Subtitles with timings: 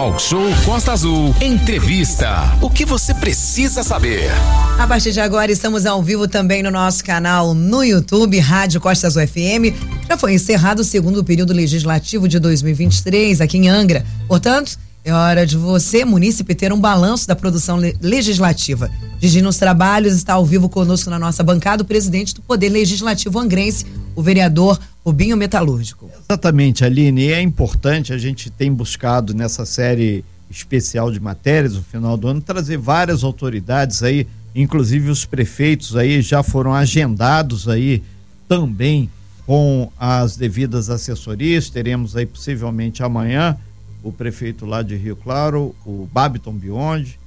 [0.00, 1.34] Talk Show Costa Azul.
[1.42, 2.56] Entrevista.
[2.62, 4.30] O que você precisa saber?
[4.78, 9.08] A partir de agora estamos ao vivo também no nosso canal no YouTube, Rádio Costa
[9.08, 9.76] Azul FM.
[10.08, 14.02] Já foi encerrado o segundo período legislativo de 2023 aqui em Angra.
[14.26, 18.90] Portanto, é hora de você, munícipe, ter um balanço da produção legislativa.
[19.18, 23.38] Dirigindo os trabalhos, está ao vivo conosco na nossa bancada o presidente do Poder Legislativo
[23.38, 26.10] Angrense, o vereador Rubinho Metalúrgico.
[26.22, 27.22] Exatamente, Aline.
[27.22, 32.28] E é importante, a gente tem buscado nessa série especial de matérias no final do
[32.28, 38.02] ano, trazer várias autoridades aí, inclusive os prefeitos aí já foram agendados aí
[38.48, 39.08] também
[39.46, 41.70] com as devidas assessorias.
[41.70, 43.56] Teremos aí possivelmente amanhã
[44.02, 47.18] o prefeito lá de Rio Claro, o Babiton Bionde.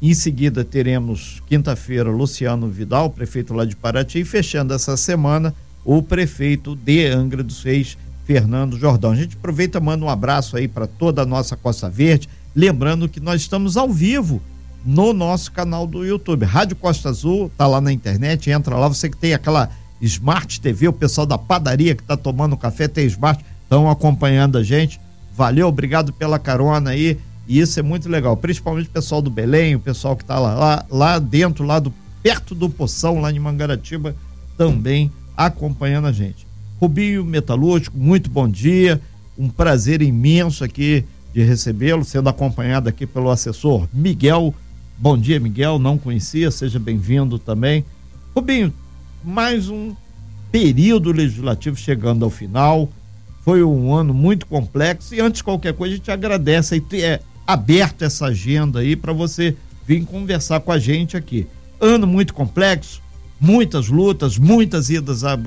[0.00, 5.54] Em seguida teremos quinta-feira Luciano Vidal, prefeito lá de Paraty, e fechando essa semana
[5.84, 9.12] o prefeito de Angra dos Reis, Fernando Jordão.
[9.12, 13.20] A gente aproveita, manda um abraço aí para toda a nossa Costa Verde, lembrando que
[13.20, 14.40] nós estamos ao vivo
[14.84, 19.08] no nosso canal do YouTube, Rádio Costa Azul, tá lá na internet, entra lá, você
[19.08, 23.44] que tem aquela Smart TV, o pessoal da padaria que tá tomando café tem Smart,
[23.62, 25.00] estão acompanhando a gente.
[25.38, 27.16] Valeu, obrigado pela carona aí.
[27.46, 30.52] E isso é muito legal, principalmente o pessoal do Belém, o pessoal que está lá,
[30.52, 34.16] lá, lá dentro, lá do perto do Poção, lá em Mangaratiba,
[34.56, 36.44] também acompanhando a gente.
[36.80, 39.00] Rubinho Metalúrgico, muito bom dia.
[39.38, 44.52] Um prazer imenso aqui de recebê-lo, sendo acompanhado aqui pelo assessor Miguel.
[44.98, 45.78] Bom dia, Miguel.
[45.78, 47.84] Não conhecia, seja bem-vindo também.
[48.34, 48.74] Rubinho,
[49.22, 49.94] mais um
[50.50, 52.88] período legislativo chegando ao final.
[53.42, 57.00] Foi um ano muito complexo e antes de qualquer coisa a gente agradece aí ter
[57.02, 61.46] é, aberto essa agenda aí para você vir conversar com a gente aqui.
[61.80, 63.00] Ano muito complexo,
[63.40, 65.38] muitas lutas, muitas idas a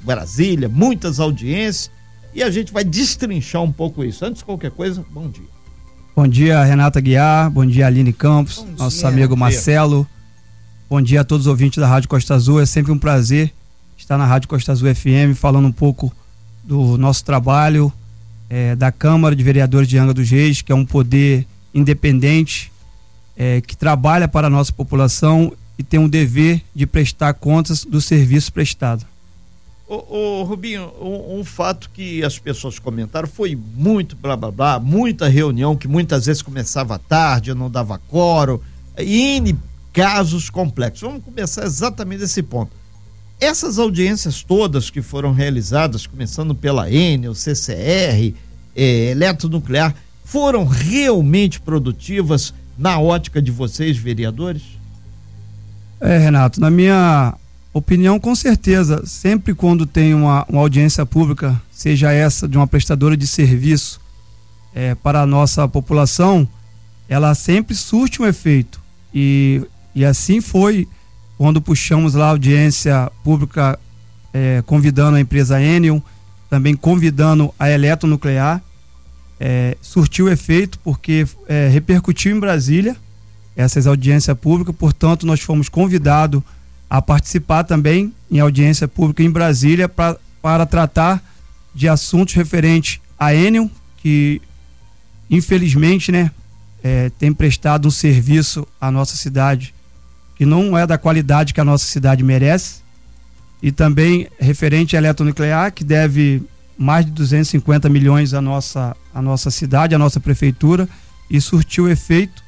[0.00, 1.90] Brasília, muitas audiências
[2.34, 4.24] e a gente vai destrinchar um pouco isso.
[4.24, 5.46] Antes de qualquer coisa, bom dia.
[6.14, 7.50] Bom dia, Renata Guiar.
[7.50, 10.06] Bom dia, Aline Campos, bom nosso dia, amigo Marcelo.
[10.88, 12.60] Bom dia a todos os ouvintes da Rádio Costa Azul.
[12.60, 13.52] É sempre um prazer
[13.96, 16.12] estar na Rádio Costa Azul FM falando um pouco
[16.68, 17.90] do nosso trabalho,
[18.50, 22.70] é, da Câmara de Vereadores de Angra dos Reis, que é um poder independente,
[23.34, 28.02] é, que trabalha para a nossa população e tem um dever de prestar contas do
[28.02, 29.06] serviço prestado.
[29.88, 34.78] Ô, ô Rubinho, um, um, fato que as pessoas comentaram foi muito blá blá blá,
[34.78, 38.62] muita reunião que muitas vezes começava tarde, não dava coro,
[38.98, 39.56] e
[39.90, 41.00] casos complexos.
[41.00, 42.77] Vamos começar exatamente desse ponto.
[43.40, 48.34] Essas audiências todas que foram realizadas, começando pela Enel, CCR,
[48.74, 49.94] eh, Eletronuclear,
[50.24, 54.62] foram realmente produtivas na ótica de vocês, vereadores?
[56.00, 57.34] É, Renato, na minha
[57.72, 63.16] opinião, com certeza, sempre quando tem uma, uma audiência pública, seja essa de uma prestadora
[63.16, 64.00] de serviço
[64.74, 66.46] é, para a nossa população,
[67.08, 68.80] ela sempre surte um efeito.
[69.14, 69.62] E,
[69.94, 70.86] e assim foi
[71.38, 73.78] quando puxamos lá a audiência pública
[74.34, 76.02] é, convidando a empresa Enel,
[76.50, 78.60] também convidando a Eletronuclear,
[79.38, 82.96] é, surtiu efeito porque é, repercutiu em Brasília
[83.56, 86.42] essas audiências públicas, portanto nós fomos convidados
[86.90, 91.22] a participar também em audiência pública em Brasília pra, para tratar
[91.72, 94.42] de assuntos referentes a Enel, que
[95.30, 96.32] infelizmente né,
[96.82, 99.72] é, tem prestado um serviço à nossa cidade
[100.38, 102.76] que não é da qualidade que a nossa cidade merece,
[103.60, 106.40] e também referente à eletronuclear, que deve
[106.78, 110.88] mais de 250 milhões à nossa, à nossa cidade, à nossa prefeitura,
[111.28, 112.40] e surtiu efeito.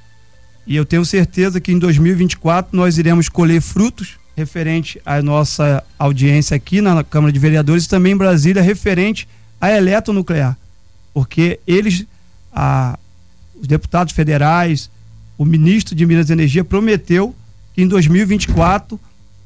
[0.65, 6.57] E eu tenho certeza que em 2024 nós iremos colher frutos referente à nossa audiência
[6.57, 9.27] aqui na Câmara de Vereadores e também em Brasília referente
[9.61, 10.57] à eletronuclear.
[11.13, 12.07] Porque eles,
[12.53, 12.97] a,
[13.61, 14.89] os deputados federais,
[15.37, 17.35] o ministro de Minas e Energia prometeu
[17.75, 18.99] que em 2024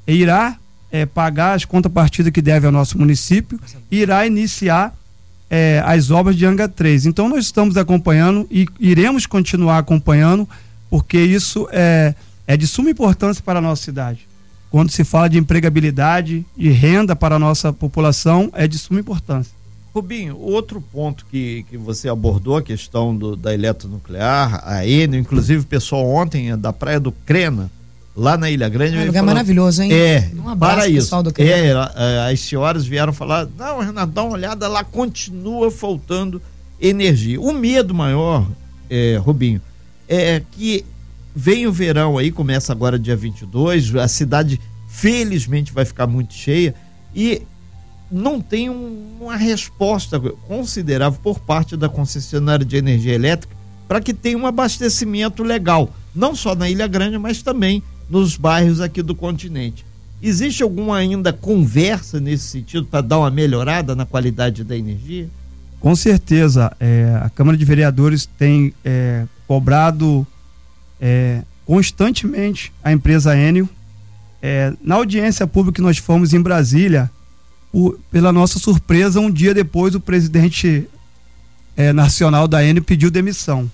[0.06, 0.56] irá
[0.90, 3.58] é, pagar as contrapartidas que deve ao nosso município
[3.90, 4.94] irá iniciar
[5.50, 7.06] é, as obras de Anga 3.
[7.06, 10.48] Então nós estamos acompanhando e iremos continuar acompanhando,
[10.88, 12.14] porque isso é,
[12.46, 14.26] é de suma importância para a nossa cidade.
[14.70, 19.52] Quando se fala de empregabilidade e renda para a nossa população, é de suma importância.
[19.94, 25.62] Rubinho, outro ponto que, que você abordou, a questão do, da eletronuclear, a Enel, inclusive
[25.62, 27.70] o pessoal ontem da Praia do Crena,
[28.16, 28.96] lá na Ilha Grande.
[28.96, 29.92] É um lugar falou, maravilhoso, hein?
[29.92, 31.22] É, um abraço, para isso.
[31.22, 36.40] Do é, é, as senhoras vieram falar, não, Renato, dá uma olhada, lá continua faltando
[36.80, 37.40] energia.
[37.40, 38.46] O medo maior,
[38.88, 39.60] é, Rubinho,
[40.08, 40.84] é que
[41.34, 46.74] vem o verão aí, começa agora dia 22, a cidade felizmente vai ficar muito cheia
[47.14, 47.42] e
[48.10, 53.56] não tem um, uma resposta considerável por parte da concessionária de energia elétrica
[53.88, 58.80] para que tenha um abastecimento legal, não só na Ilha Grande, mas também nos bairros
[58.80, 59.84] aqui do continente.
[60.22, 65.28] Existe alguma ainda conversa nesse sentido para dar uma melhorada na qualidade da energia?
[65.80, 70.26] Com certeza, é, a Câmara de Vereadores tem é, cobrado
[70.98, 73.68] é, constantemente a empresa Enel.
[74.40, 77.10] É, na audiência pública que nós fomos em Brasília,
[77.72, 80.88] o, pela nossa surpresa, um dia depois o presidente
[81.76, 83.70] é, nacional da Enel pediu demissão.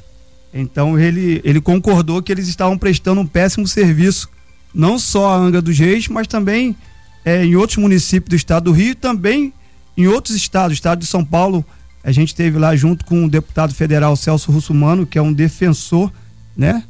[0.52, 4.28] Então ele, ele concordou que eles estavam prestando um péssimo serviço,
[4.74, 6.76] não só a Angra dos Reis, mas também
[7.24, 9.52] é, em outros municípios do estado do Rio e também
[9.96, 10.72] em outros estados.
[10.72, 11.64] O estado de São Paulo,
[12.02, 16.12] a gente teve lá junto com o deputado federal Celso Russumano, que é um defensor
[16.56, 16.82] né,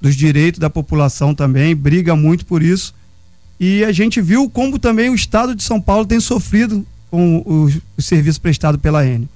[0.00, 2.94] dos direitos da população também, briga muito por isso.
[3.58, 7.78] E a gente viu como também o estado de São Paulo tem sofrido com os,
[7.96, 9.28] os serviços prestados pela Enel.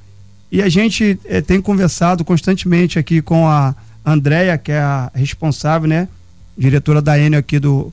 [0.50, 3.74] E a gente é, tem conversado constantemente aqui com a
[4.04, 6.08] Andréia, que é a responsável, né?
[6.56, 7.92] Diretora da Enel aqui do,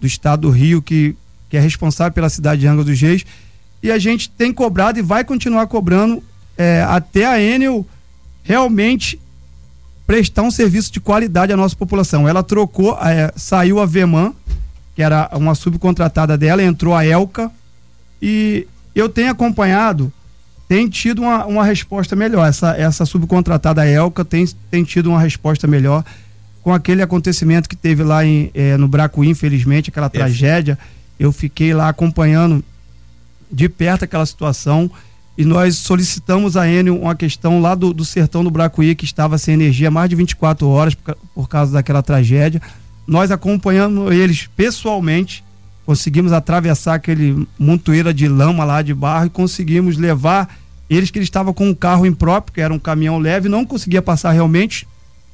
[0.00, 1.16] do estado do Rio, que,
[1.48, 3.24] que é responsável pela cidade de Angra dos Reis.
[3.82, 6.22] E a gente tem cobrado e vai continuar cobrando
[6.56, 7.86] é, até a Enel
[8.42, 9.18] realmente
[10.06, 12.28] prestar um serviço de qualidade à nossa população.
[12.28, 14.34] Ela trocou, é, saiu a Veman,
[14.94, 17.50] que era uma subcontratada dela, entrou a Elca
[18.20, 20.12] e eu tenho acompanhado
[20.74, 22.48] tem tido uma, uma resposta melhor.
[22.48, 26.04] Essa, essa subcontratada Elca tem, tem tido uma resposta melhor
[26.64, 30.76] com aquele acontecimento que teve lá em, eh, no Bracuí, infelizmente, aquela tragédia.
[31.16, 32.64] Eu fiquei lá acompanhando
[33.48, 34.90] de perto aquela situação
[35.38, 39.38] e nós solicitamos a Enel uma questão lá do, do sertão do Bracuí que estava
[39.38, 42.60] sem energia mais de 24 horas por, por causa daquela tragédia.
[43.06, 45.44] Nós acompanhamos eles pessoalmente
[45.86, 50.48] conseguimos atravessar aquele montoeira de lama lá de barro e conseguimos levar
[50.94, 54.02] eles que ele estava com um carro impróprio, que era um caminhão leve, não conseguia
[54.02, 54.86] passar realmente.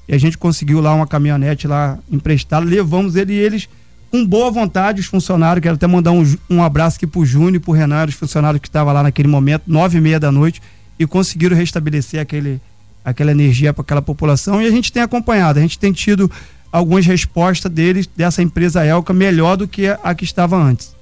[0.09, 3.69] E a gente conseguiu lá uma caminhonete lá emprestada, levamos ele e eles
[4.11, 7.59] com boa vontade, os funcionários, quero até mandar um, um abraço aqui pro Júnior e
[7.61, 10.61] pro Renan, os funcionários que estavam lá naquele momento, nove e meia da noite,
[10.99, 12.61] e conseguiram restabelecer aquele,
[13.05, 14.61] aquela energia para aquela população.
[14.61, 16.31] E a gente tem acompanhado, a gente tem tido
[16.73, 20.95] algumas respostas deles, dessa empresa Elca, melhor do que a que estava antes.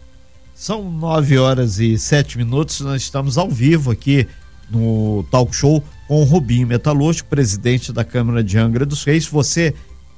[0.54, 4.26] São nove horas e sete minutos, nós estamos ao vivo aqui
[4.70, 9.26] no talk show com o Rubinho Metalúrgico, presidente da Câmara de Angra dos Reis.
[9.26, 9.74] Você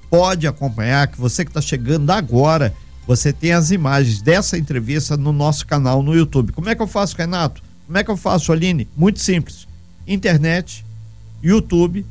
[0.08, 2.74] pode acompanhar, que você que está chegando agora,
[3.06, 6.52] você tem as imagens dessa entrevista no nosso canal no YouTube.
[6.52, 7.62] Como é que eu faço, Renato?
[7.86, 8.86] Como é que eu faço, Aline?
[8.96, 9.66] Muito simples.
[10.06, 10.84] Internet,
[11.42, 12.04] YouTube,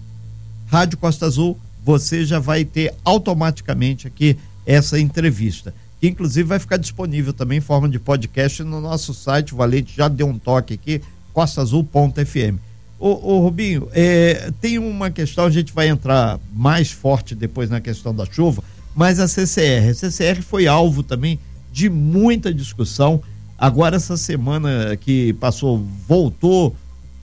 [0.67, 5.73] Rádio Costa Azul, você já vai ter automaticamente aqui essa entrevista.
[5.99, 9.53] Que inclusive vai ficar disponível também em forma de podcast no nosso site.
[9.53, 11.01] O Valente já deu um toque aqui,
[11.39, 12.57] costaazul.fm.
[12.99, 17.79] Ô, ô Rubinho, é, tem uma questão, a gente vai entrar mais forte depois na
[17.79, 18.61] questão da chuva,
[18.93, 19.89] mas a CCR.
[19.89, 21.39] A CCR foi alvo também
[21.71, 23.21] de muita discussão.
[23.57, 26.75] Agora, essa semana que passou, voltou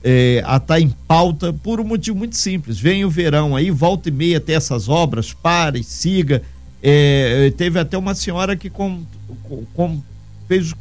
[0.03, 2.79] é, a estar tá em pauta por um motivo muito simples.
[2.79, 6.41] Vem o verão aí, volta e meia até essas obras, pare, siga.
[6.81, 9.03] É, teve até uma senhora que com,
[9.75, 10.01] com,
[10.47, 10.73] fez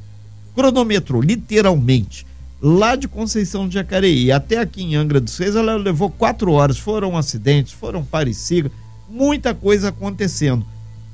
[0.55, 2.27] cronometrou, literalmente.
[2.61, 6.79] Lá de Conceição de Jacareí até aqui em Angra dos Reis, ela levou quatro horas.
[6.79, 8.71] Foram acidentes, foram pare siga,
[9.09, 10.65] muita coisa acontecendo.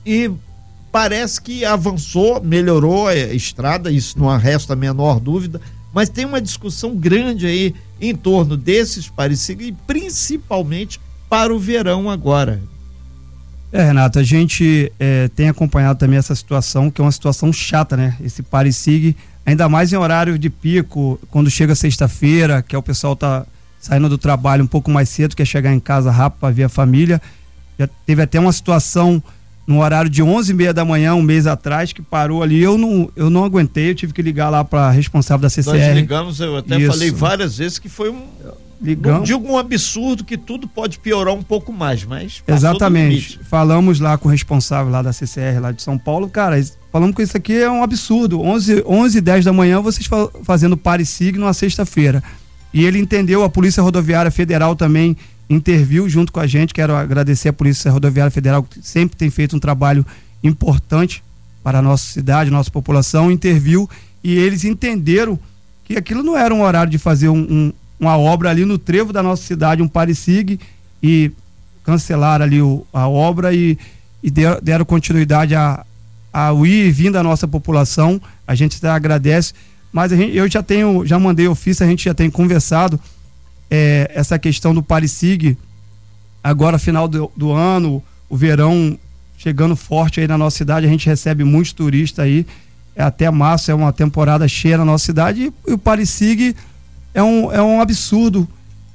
[0.06, 0.30] E
[0.92, 5.60] parece que avançou, melhorou a estrada, isso não resta a menor dúvida,
[5.92, 12.10] mas tem uma discussão grande aí em torno desses parecidos e principalmente para o verão
[12.10, 12.60] agora.
[13.72, 17.96] É, Renato, a gente é, tem acompanhado também essa situação, que é uma situação chata,
[17.96, 18.14] né?
[18.22, 23.16] Esse parecig, ainda mais em horário de pico, quando chega sexta-feira, que é o pessoal
[23.16, 23.44] tá
[23.80, 26.68] saindo do trabalho um pouco mais cedo, quer chegar em casa rápido para ver a
[26.68, 27.20] família.
[27.78, 29.22] Já teve até uma situação
[29.66, 32.62] no horário de 11 e meia da manhã, um mês atrás, que parou ali.
[32.62, 35.72] Eu não, eu não aguentei, eu tive que ligar lá para responsável da CCR.
[35.72, 36.92] Nós ligamos, eu até Isso.
[36.92, 38.22] falei várias vezes que foi um.
[38.82, 39.18] Ligamos.
[39.18, 42.42] Não digo um absurdo que tudo pode piorar um pouco mais, mas.
[42.46, 43.38] Exatamente.
[43.44, 46.28] Falamos lá com o responsável lá da CCR, lá de São Paulo.
[46.28, 46.60] Cara,
[46.90, 48.40] falamos que isso aqui é um absurdo.
[48.40, 50.08] 11, 11 e 10 da manhã, vocês
[50.42, 52.22] fazendo pare signo na sexta-feira.
[52.74, 55.16] E ele entendeu, a Polícia Rodoviária Federal também
[55.48, 56.74] interviu junto com a gente.
[56.74, 60.04] Quero agradecer a Polícia Rodoviária Federal, que sempre tem feito um trabalho
[60.42, 61.22] importante
[61.62, 63.30] para a nossa cidade, nossa população.
[63.30, 63.88] Interviu
[64.24, 65.38] e eles entenderam
[65.84, 67.72] que aquilo não era um horário de fazer um, um,
[68.02, 70.58] uma obra ali no trevo da nossa cidade, um parecig,
[71.00, 71.30] e
[71.84, 73.78] cancelaram ali o, a obra e,
[74.20, 75.86] e deram, deram continuidade a,
[76.32, 78.20] ao ir e vir da nossa população.
[78.44, 79.54] A gente até agradece,
[79.92, 82.98] mas gente, eu já tenho, já mandei ofício, a gente já tem conversado
[83.70, 85.56] é, essa questão do Parisig
[86.42, 88.98] agora final do, do ano, o verão
[89.38, 92.44] chegando forte aí na nossa cidade, a gente recebe muitos turistas aí.
[92.96, 96.56] É, até março é uma temporada cheia na nossa cidade e, e o Parisig
[97.14, 98.48] é um, é um absurdo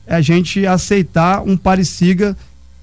[0.07, 2.35] a gente aceitar um Parisiga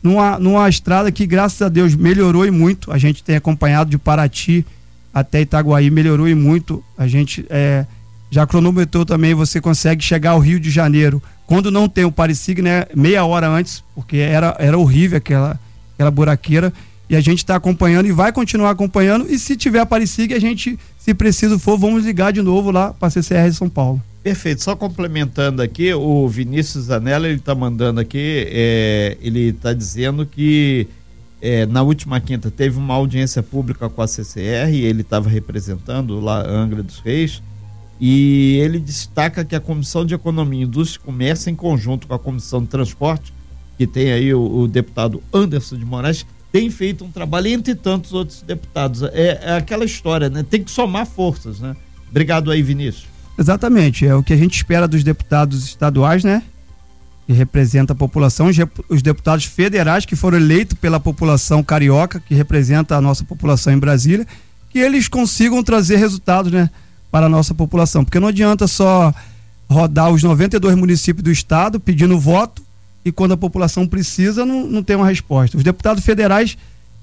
[0.02, 2.92] numa, numa estrada que, graças a Deus, melhorou e muito.
[2.92, 4.64] A gente tem acompanhado de Paraty
[5.12, 6.84] até Itaguaí, melhorou e muito.
[6.98, 7.86] A gente é,
[8.30, 11.22] já cronometrou também, você consegue chegar ao Rio de Janeiro.
[11.46, 15.58] Quando não tem o Parisig, né, meia hora antes, porque era, era horrível aquela,
[15.94, 16.72] aquela buraqueira.
[17.08, 19.26] E a gente está acompanhando e vai continuar acompanhando.
[19.30, 23.08] E se tiver Parisig, a gente, se preciso for, vamos ligar de novo lá para
[23.08, 24.00] a CCR de São Paulo.
[24.23, 24.62] Perfeito.
[24.62, 30.88] Só complementando aqui, o Vinícius Zanella, ele está mandando aqui, é, ele está dizendo que
[31.42, 36.42] é, na última quinta teve uma audiência pública com a CCR, ele estava representando lá
[36.42, 37.42] Angra dos Reis,
[38.00, 42.18] e ele destaca que a Comissão de Economia, Indústria e Comércio, em conjunto com a
[42.18, 43.30] Comissão de Transporte,
[43.76, 48.12] que tem aí o, o deputado Anderson de Moraes, tem feito um trabalho entre tantos
[48.12, 49.02] outros deputados.
[49.02, 50.44] É, é aquela história, né?
[50.49, 51.75] Tem que somar forças, né?
[52.08, 53.06] Obrigado aí, Vinícius.
[53.37, 56.44] Exatamente, é o que a gente espera dos deputados estaduais, né?
[57.26, 58.46] Que representa a população,
[58.88, 63.78] os deputados federais que foram eleitos pela população carioca, que representa a nossa população em
[63.78, 64.25] Brasília,
[64.70, 66.70] que eles consigam trazer resultados, né?
[67.11, 69.12] Para a nossa população, porque não adianta só
[69.68, 72.63] rodar os 92 municípios do estado pedindo voto
[73.04, 75.56] e quando a população precisa não, não tem uma resposta.
[75.56, 76.56] Os deputados federais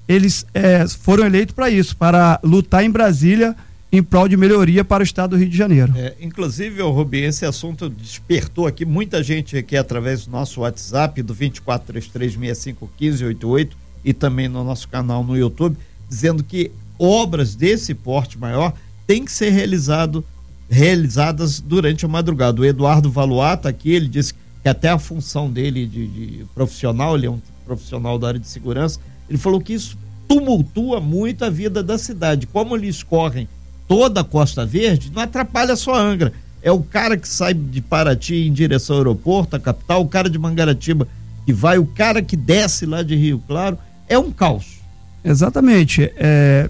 [0.08, 3.54] eles é, foram eleitos para isso, para lutar em Brasília
[3.92, 5.92] em prol de melhoria para o estado do Rio de Janeiro.
[5.94, 11.36] É, inclusive, Rubi, esse assunto despertou aqui muita gente aqui através do nosso WhatsApp do
[11.36, 13.68] 2433651588
[14.02, 15.76] e também no nosso canal no YouTube,
[16.08, 18.72] dizendo que obras desse porte maior
[19.06, 20.24] têm que ser realizado,
[20.70, 22.62] realizadas durante a madrugada.
[22.62, 27.26] O Eduardo Valuata aqui, ele disse que até a função dele de, de profissional, ele
[27.26, 29.96] é um profissional da área de segurança, ele falou que isso
[30.28, 32.46] tumultua muito a vida da cidade.
[32.46, 33.48] Como eles correm
[33.88, 36.32] toda a Costa Verde, não atrapalha só Angra.
[36.62, 40.30] É o cara que sai de Paraty em direção ao aeroporto, a capital, o cara
[40.30, 41.08] de Mangaratiba
[41.44, 43.76] que vai, o cara que desce lá de Rio Claro.
[44.08, 44.80] É um caos.
[45.24, 46.12] Exatamente.
[46.16, 46.68] É,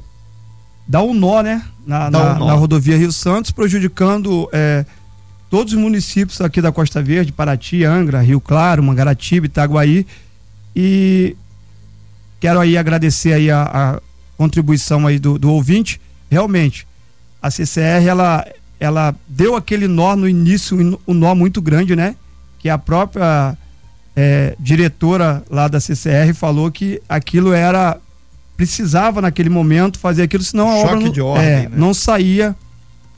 [0.86, 1.62] dá um nó, né?
[1.86, 2.46] Na, na, um nó.
[2.46, 4.84] na rodovia Rio Santos, prejudicando é,
[5.52, 10.06] todos os municípios aqui da Costa Verde, Paraty, Angra, Rio Claro, Mangaratiba, Itaguaí.
[10.74, 11.36] E
[12.40, 14.00] quero aí agradecer aí a, a
[14.38, 16.00] contribuição aí do, do, ouvinte.
[16.30, 16.86] Realmente,
[17.42, 18.46] a CCR, ela,
[18.80, 22.16] ela deu aquele nó no início, um nó muito grande, né?
[22.58, 23.54] Que a própria
[24.16, 27.98] é, diretora lá da CCR falou que aquilo era
[28.56, 31.70] precisava naquele momento fazer aquilo, senão a Choque obra não, ordem, é, né?
[31.76, 32.56] não saía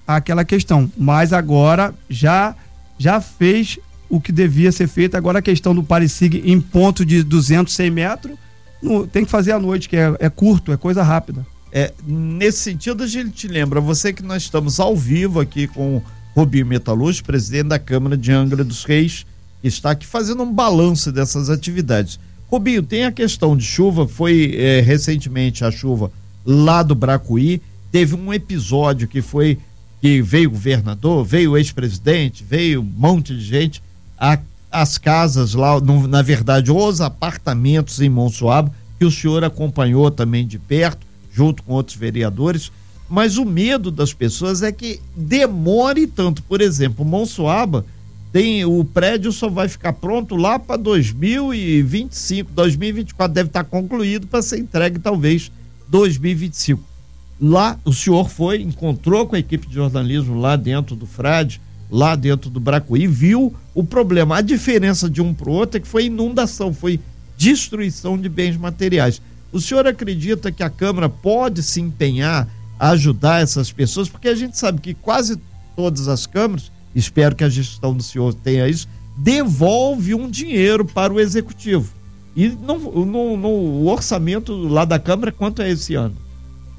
[0.06, 0.90] aquela questão.
[0.96, 2.54] Mas agora já
[2.98, 5.16] já fez o que devia ser feito.
[5.16, 8.38] Agora a questão do Parisig em ponto de 200, 100 metros,
[8.80, 11.44] no, tem que fazer à noite, que é, é curto, é coisa rápida.
[11.72, 16.00] É, nesse sentido, a gente lembra você que nós estamos ao vivo aqui com
[16.36, 19.26] Rubinho Metaluz, presidente da Câmara de Angra dos Reis,
[19.60, 22.20] que está aqui fazendo um balanço dessas atividades.
[22.48, 26.12] Rubinho, tem a questão de chuva, foi é, recentemente a chuva
[26.44, 29.58] lá do Bracuí, teve um episódio que foi
[30.04, 33.82] que veio governador, veio ex-presidente, veio um monte de gente,
[34.18, 34.38] a,
[34.70, 40.46] as casas lá, no, na verdade, os apartamentos em Monsuaba, que o senhor acompanhou também
[40.46, 42.70] de perto, junto com outros vereadores,
[43.08, 46.42] mas o medo das pessoas é que demore tanto.
[46.42, 47.86] Por exemplo, Monsuaba
[48.30, 54.42] tem o prédio só vai ficar pronto lá para 2025, 2024 deve estar concluído para
[54.42, 55.50] ser entregue talvez
[55.88, 56.93] 2025
[57.40, 61.60] Lá o senhor foi, encontrou com a equipe de jornalismo lá dentro do Frade,
[61.90, 64.36] lá dentro do Bracuí, viu o problema.
[64.36, 67.00] A diferença de um para o outro é que foi inundação, foi
[67.36, 69.20] destruição de bens materiais.
[69.52, 72.48] O senhor acredita que a Câmara pode se empenhar
[72.78, 74.08] a ajudar essas pessoas?
[74.08, 75.38] Porque a gente sabe que quase
[75.76, 81.12] todas as câmaras, espero que a gestão do senhor tenha isso, devolve um dinheiro para
[81.12, 81.92] o executivo.
[82.36, 86.16] E no, no, no orçamento lá da Câmara, quanto é esse ano?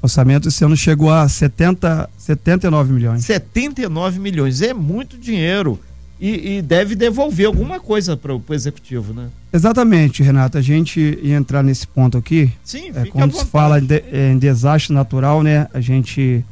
[0.06, 3.24] Orçamento esse ano chegou a 70, 79 milhões.
[3.24, 5.78] 79 milhões, é muito dinheiro.
[6.18, 9.28] E, e deve devolver alguma coisa para o executivo, né?
[9.52, 10.56] Exatamente, Renato.
[10.56, 12.50] A gente ia entrar nesse ponto aqui.
[12.64, 15.68] Sim, é, Quando se fala de, é, em desastre natural, né?
[15.74, 16.42] A gente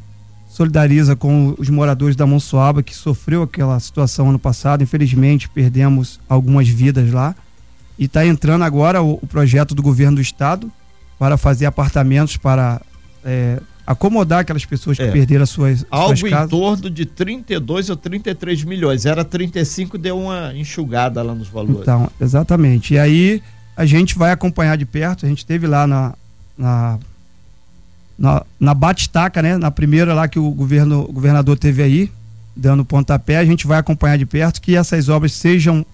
[0.50, 4.82] solidariza com os moradores da Monsoaba que sofreu aquela situação ano passado.
[4.82, 7.34] Infelizmente, perdemos algumas vidas lá.
[7.98, 10.70] E está entrando agora o, o projeto do governo do estado
[11.18, 12.82] para fazer apartamentos para
[13.24, 15.10] é, acomodar aquelas pessoas que é.
[15.10, 16.46] perderam as suas, Algo suas casas.
[16.46, 19.06] em torno de 32 ou 33 milhões.
[19.06, 21.82] Era 35, deu uma enxugada lá nos valores.
[21.82, 22.94] Então, exatamente.
[22.94, 23.42] E aí
[23.76, 25.26] a gente vai acompanhar de perto.
[25.26, 26.14] A gente teve lá na,
[26.56, 26.98] na,
[28.18, 29.56] na, na Batistaca, né?
[29.58, 32.10] Na primeira lá que o, governo, o governador teve aí,
[32.56, 33.36] dando pontapé.
[33.38, 35.84] A gente vai acompanhar de perto que essas obras sejam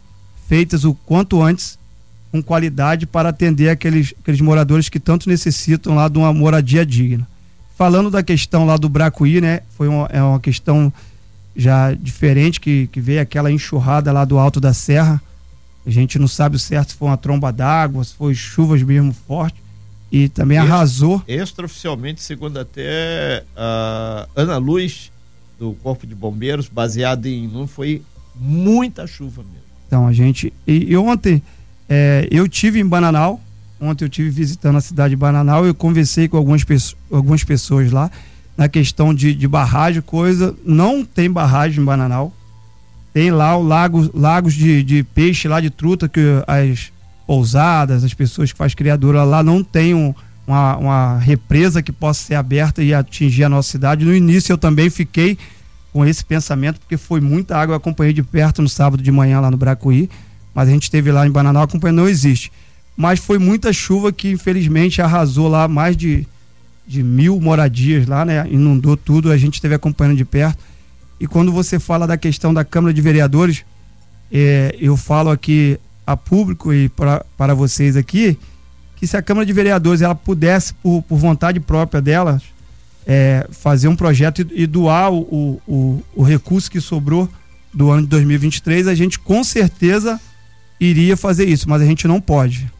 [0.46, 1.78] feitas o quanto antes,
[2.30, 7.26] com qualidade, para atender aqueles, aqueles moradores que tanto necessitam lá de uma moradia digna.
[7.76, 9.60] Falando da questão lá do Bracuí, né?
[9.76, 10.92] Foi uma, é uma questão
[11.56, 15.20] já diferente que, que veio aquela enxurrada lá do alto da serra
[15.86, 19.12] a gente não sabe o certo se foi uma tromba d'água, se foi chuvas mesmo
[19.12, 19.60] fortes.
[20.12, 21.22] E também Extra, arrasou.
[21.26, 25.12] Extraoficialmente, segundo até a Ana Luz,
[25.58, 27.46] do Corpo de Bombeiros, baseado em.
[27.46, 28.02] Não foi
[28.34, 29.66] muita chuva mesmo.
[29.86, 30.52] Então, a gente.
[30.66, 31.40] E, e ontem,
[31.90, 33.40] é, eu tive em Bananal.
[33.80, 35.66] Ontem eu tive visitando a cidade de Bananal.
[35.66, 36.64] Eu conversei com algumas,
[37.10, 38.08] algumas pessoas lá
[38.56, 40.54] na questão de, de barragem, coisa.
[40.64, 42.32] Não tem barragem em Bananal.
[43.12, 46.92] Tem lá o lago, lagos de, de peixe lá de truta que as
[47.26, 50.14] pousadas, as pessoas que fazem criadura lá não tem um,
[50.46, 54.04] uma, uma represa que possa ser aberta e atingir a nossa cidade.
[54.04, 55.36] No início eu também fiquei
[55.92, 59.40] com esse pensamento, porque foi muita água, eu acompanhei de perto no sábado de manhã
[59.40, 60.08] lá no Bracuí,
[60.54, 62.52] mas a gente esteve lá em Bananal, acompanhando, não existe.
[62.96, 66.26] Mas foi muita chuva que infelizmente arrasou lá mais de,
[66.86, 68.46] de mil moradias lá, né?
[68.50, 70.62] Inundou tudo, a gente esteve acompanhando de perto.
[71.18, 73.64] E quando você fala da questão da Câmara de Vereadores,
[74.32, 78.38] é, eu falo aqui a público e para vocês aqui
[79.00, 82.40] que se a Câmara de Vereadores ela pudesse, por, por vontade própria dela,
[83.06, 87.26] é, fazer um projeto e, e doar o, o, o, recurso que sobrou
[87.72, 90.20] do ano de 2023, a gente com certeza
[90.80, 92.70] iria fazer isso, mas a gente não pode.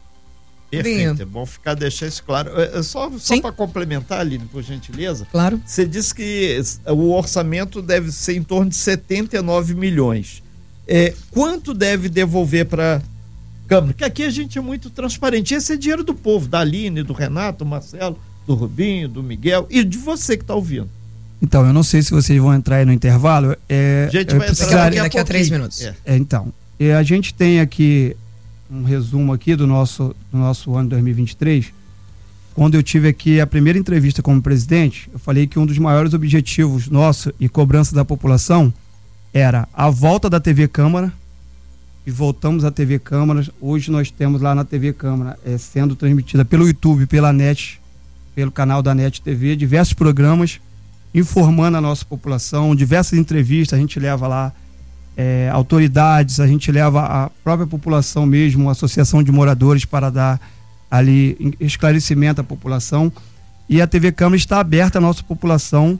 [0.69, 2.49] Perfeito, é bom ficar deixar isso claro.
[2.59, 5.27] É, é só só para complementar, Aline, por gentileza.
[5.29, 5.61] Claro.
[5.65, 10.41] Você disse que o orçamento deve ser em torno de 79 milhões.
[10.87, 13.01] É, quanto deve devolver para
[13.67, 13.93] Câmara?
[13.93, 15.53] Porque aqui a gente é muito transparente.
[15.53, 19.65] Esse é dinheiro do povo, da Aline, do Renato, do Marcelo, do Rubinho, do Miguel
[19.69, 20.89] e de você que está ouvindo.
[21.41, 23.55] Então, eu não sei se vocês vão entrar aí no intervalo.
[23.67, 25.81] É, a gente vai entrar daqui a, daqui a três minutos.
[25.81, 25.95] É.
[26.05, 26.53] É, então,
[26.87, 28.15] é, a gente tem aqui
[28.69, 31.73] um resumo aqui do nosso, do nosso ano 2023.
[32.53, 36.13] Quando eu tive aqui a primeira entrevista como presidente, eu falei que um dos maiores
[36.13, 38.73] objetivos nosso e cobrança da população
[39.33, 41.13] era a volta da TV Câmara.
[42.05, 43.45] E voltamos à TV Câmara.
[43.61, 47.79] Hoje nós temos lá na TV Câmara, é, sendo transmitida pelo YouTube, pela NET,
[48.33, 50.59] pelo canal da NET TV, diversos programas
[51.13, 54.53] informando a nossa população, diversas entrevistas, a gente leva lá
[55.15, 60.39] é, autoridades, a gente leva a própria população mesmo, a associação de moradores para dar
[60.89, 63.11] ali esclarecimento à população.
[63.69, 65.99] E a TV Câmara está aberta à nossa população.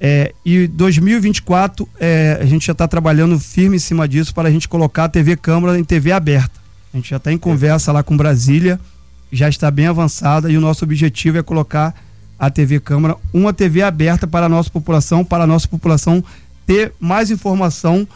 [0.00, 4.52] É, e 2024 é, a gente já está trabalhando firme em cima disso para a
[4.52, 6.60] gente colocar a TV Câmara em TV aberta.
[6.92, 8.78] A gente já está em conversa lá com Brasília,
[9.32, 11.94] já está bem avançada e o nosso objetivo é colocar
[12.38, 16.22] a TV Câmara uma TV aberta para a nossa população, para a nossa população
[16.66, 18.06] ter mais informação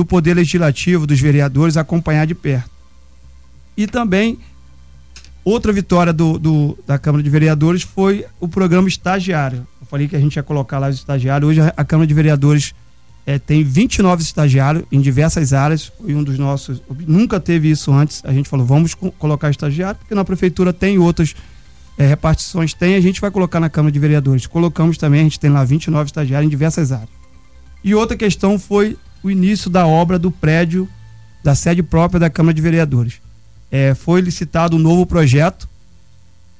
[0.00, 2.70] do Poder Legislativo, dos vereadores, acompanhar de perto.
[3.76, 4.38] E também,
[5.44, 9.66] outra vitória do, do, da Câmara de Vereadores foi o programa estagiário.
[9.78, 11.50] Eu falei que a gente ia colocar lá os estagiários.
[11.50, 12.74] Hoje a, a Câmara de Vereadores
[13.26, 15.92] é, tem 29 estagiários em diversas áreas.
[16.00, 16.82] Foi um dos nossos.
[17.06, 18.22] Nunca teve isso antes.
[18.24, 21.36] A gente falou, vamos co colocar estagiário, porque na prefeitura tem outras
[21.98, 24.46] é, repartições, tem, a gente vai colocar na Câmara de Vereadores.
[24.46, 27.10] Colocamos também, a gente tem lá 29 estagiários em diversas áreas.
[27.84, 30.88] E outra questão foi o início da obra do prédio
[31.42, 33.14] da sede própria da Câmara de Vereadores.
[33.70, 35.68] É, foi licitado um novo projeto.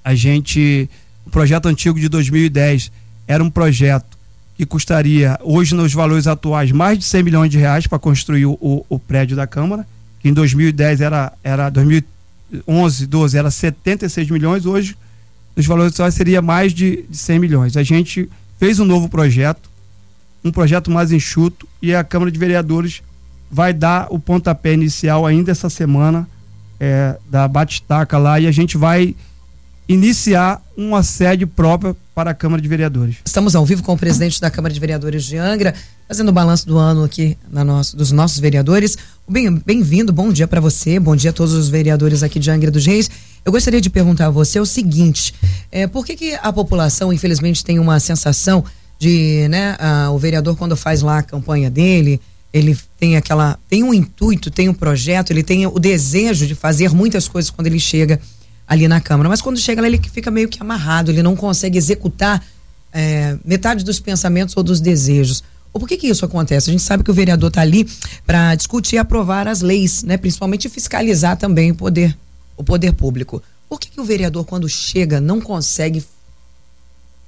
[0.05, 0.89] A gente,
[1.27, 2.91] o projeto antigo de 2010
[3.27, 4.19] era um projeto
[4.57, 8.59] que custaria, hoje nos valores atuais, mais de 100 milhões de reais para construir o,
[8.61, 9.87] o, o, prédio da Câmara,
[10.21, 14.97] que em 2010 era, era 2011, 12 era 76 milhões, hoje
[15.57, 17.77] nos valores atuais seria mais de, de 100 milhões.
[17.77, 19.70] A gente fez um novo projeto,
[20.45, 23.03] um projeto mais enxuto e a Câmara de Vereadores
[23.51, 26.29] vai dar o pontapé inicial ainda essa semana
[26.79, 29.15] é, da Batistaca lá e a gente vai
[29.89, 33.17] iniciar uma sede própria para a Câmara de Vereadores.
[33.25, 35.75] Estamos ao vivo com o presidente da Câmara de Vereadores de Angra,
[36.07, 38.97] fazendo o balanço do ano aqui na nosso, dos nossos vereadores.
[39.29, 42.71] Bem-vindo, bem bom dia para você, bom dia a todos os vereadores aqui de Angra
[42.71, 43.11] dos Reis.
[43.45, 45.35] Eu gostaria de perguntar a você o seguinte:
[45.73, 48.65] é, por que, que a população, infelizmente, tem uma sensação
[49.01, 49.77] de, né,
[50.13, 52.21] o vereador quando faz lá a campanha dele,
[52.53, 56.93] ele tem aquela, tem um intuito, tem um projeto, ele tem o desejo de fazer
[56.93, 58.21] muitas coisas quando ele chega
[58.69, 61.79] ali na Câmara, mas quando chega lá ele fica meio que amarrado, ele não consegue
[61.79, 62.45] executar
[62.93, 65.43] é, metade dos pensamentos ou dos desejos.
[65.73, 66.69] Ou por que que isso acontece?
[66.69, 67.89] A gente sabe que o vereador está ali
[68.27, 70.17] para discutir e aprovar as leis, né?
[70.17, 72.17] Principalmente fiscalizar também o poder
[72.57, 73.43] o poder público.
[73.69, 76.05] Por que, que o vereador, quando chega, não consegue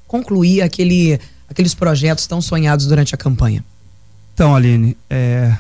[0.07, 1.19] concluir aquele,
[1.53, 3.65] aqueles projetos tão sonhados durante a campanha?
[4.35, 5.55] Então, Aline, é,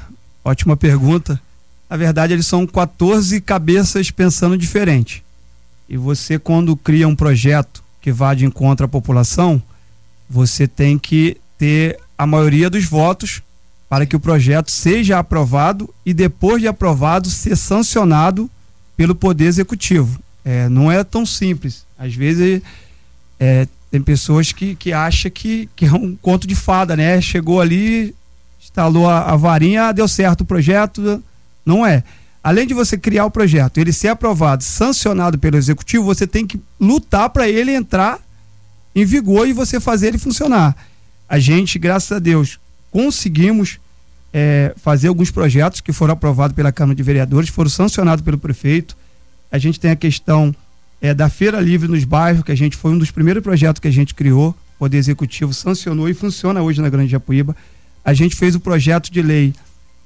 [0.44, 1.40] ótima pergunta.
[1.88, 5.22] Na verdade, eles são 14 cabeças pensando diferente.
[5.88, 9.62] E você, quando cria um projeto que vá de encontro à população,
[10.28, 13.42] você tem que ter a maioria dos votos
[13.88, 18.50] para que o projeto seja aprovado e depois de aprovado ser sancionado
[18.96, 20.18] pelo poder executivo.
[20.42, 21.84] É, não é tão simples.
[21.98, 22.62] Às vezes
[23.38, 27.20] é, tem pessoas que, que acham que, que é um conto de fada, né?
[27.20, 28.14] Chegou ali,
[28.58, 31.22] instalou a, a varinha, deu certo o projeto.
[31.64, 32.02] Não é.
[32.42, 36.58] Além de você criar o projeto, ele ser aprovado, sancionado pelo executivo, você tem que
[36.80, 38.18] lutar para ele entrar
[38.96, 40.74] em vigor e você fazer ele funcionar.
[41.28, 42.58] A gente, graças a Deus,
[42.90, 43.78] conseguimos
[44.32, 48.96] é, fazer alguns projetos que foram aprovados pela Câmara de Vereadores, foram sancionados pelo prefeito.
[49.50, 50.54] A gente tem a questão
[51.02, 53.88] é, da Feira Livre nos bairros, que a gente foi um dos primeiros projetos que
[53.88, 57.56] a gente criou, o Poder Executivo sancionou e funciona hoje na Grande Japuíba.
[58.04, 59.52] A gente fez o projeto de lei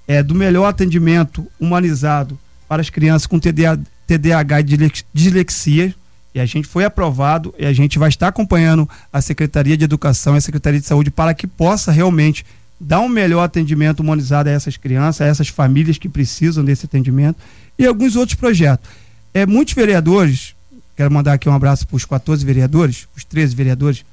[0.09, 4.64] é, do melhor atendimento humanizado para as crianças com TDA, TDAH e
[5.12, 5.94] dislexia,
[6.35, 10.35] e a gente foi aprovado e a gente vai estar acompanhando a Secretaria de Educação
[10.35, 12.44] e a Secretaria de Saúde para que possa realmente
[12.80, 17.38] dar um melhor atendimento humanizado a essas crianças, a essas famílias que precisam desse atendimento
[17.78, 18.88] e alguns outros projetos.
[19.32, 20.56] É, muitos vereadores,
[20.96, 24.04] quero mandar aqui um abraço para os 14 vereadores, os 13 vereadores,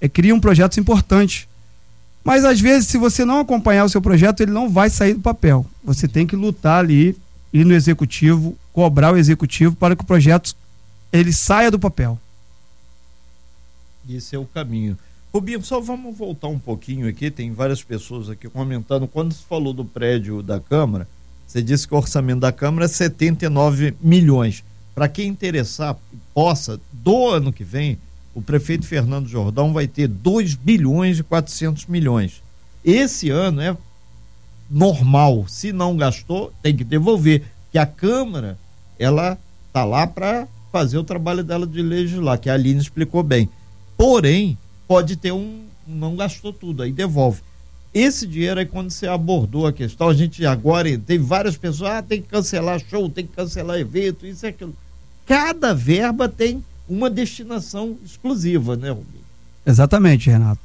[0.00, 1.48] é, criam projetos importantes.
[2.22, 5.20] Mas às vezes, se você não acompanhar o seu projeto, ele não vai sair do
[5.20, 5.66] papel.
[5.82, 7.16] Você tem que lutar ali,
[7.52, 10.54] ir no executivo, cobrar o executivo para que o projeto
[11.12, 12.18] ele saia do papel.
[14.08, 14.96] Esse é o caminho.
[15.32, 19.08] Rubinho, só vamos voltar um pouquinho aqui, tem várias pessoas aqui comentando.
[19.08, 21.08] Quando você falou do prédio da Câmara,
[21.46, 24.62] você disse que o orçamento da Câmara é 79 milhões.
[24.94, 25.96] Para quem interessar,
[26.34, 27.98] possa, do ano que vem,
[28.34, 32.42] o prefeito Fernando Jordão vai ter 2 bilhões e 400 milhões.
[32.84, 33.76] Esse ano é
[34.70, 35.46] normal.
[35.48, 37.42] Se não gastou, tem que devolver.
[37.70, 38.58] Que a Câmara,
[38.98, 39.38] ela
[39.72, 43.48] tá lá para fazer o trabalho dela de legislar, que a Aline explicou bem.
[43.96, 44.56] Porém,
[44.88, 45.64] pode ter um.
[45.86, 47.42] não gastou tudo, aí devolve.
[47.94, 52.02] Esse dinheiro aí, quando você abordou a questão, a gente agora tem várias pessoas, ah,
[52.02, 54.74] tem que cancelar show, tem que cancelar evento, isso e aquilo.
[55.26, 59.24] Cada verba tem uma destinação exclusiva, né, Rubinho?
[59.64, 60.60] Exatamente, Renato.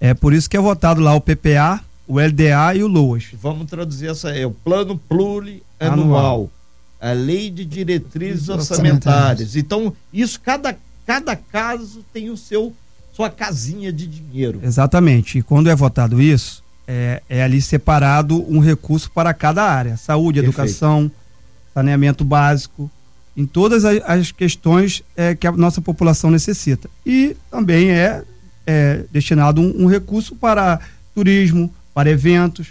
[0.00, 3.28] É por isso que é votado lá o PPA, o LDA e o LOAS.
[3.40, 6.50] Vamos traduzir essa aí, é o plano plurianual,
[7.00, 9.54] a lei de diretrizes orçamentárias.
[9.56, 12.74] Então, isso, cada, cada caso tem o seu
[13.12, 14.60] sua casinha de dinheiro.
[14.62, 15.38] Exatamente.
[15.38, 20.40] E quando é votado isso, é, é ali separado um recurso para cada área: saúde,
[20.40, 20.60] Perfeito.
[20.60, 21.10] educação,
[21.74, 22.90] saneamento básico,
[23.36, 26.88] em todas as, questões é, que a nossa população necessita.
[27.06, 28.22] E também é,
[28.66, 30.80] é destinado um, um recurso para
[31.14, 32.68] turismo, para eventos,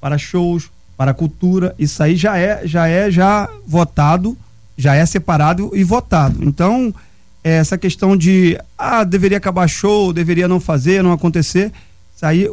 [0.00, 1.74] para shows, para cultura.
[1.78, 4.36] Isso aí já é já é já votado,
[4.76, 6.42] já é separado e votado.
[6.42, 6.94] Então
[7.42, 11.72] essa questão de ah, deveria acabar show, deveria não fazer, não acontecer.
[12.14, 12.50] Isso aí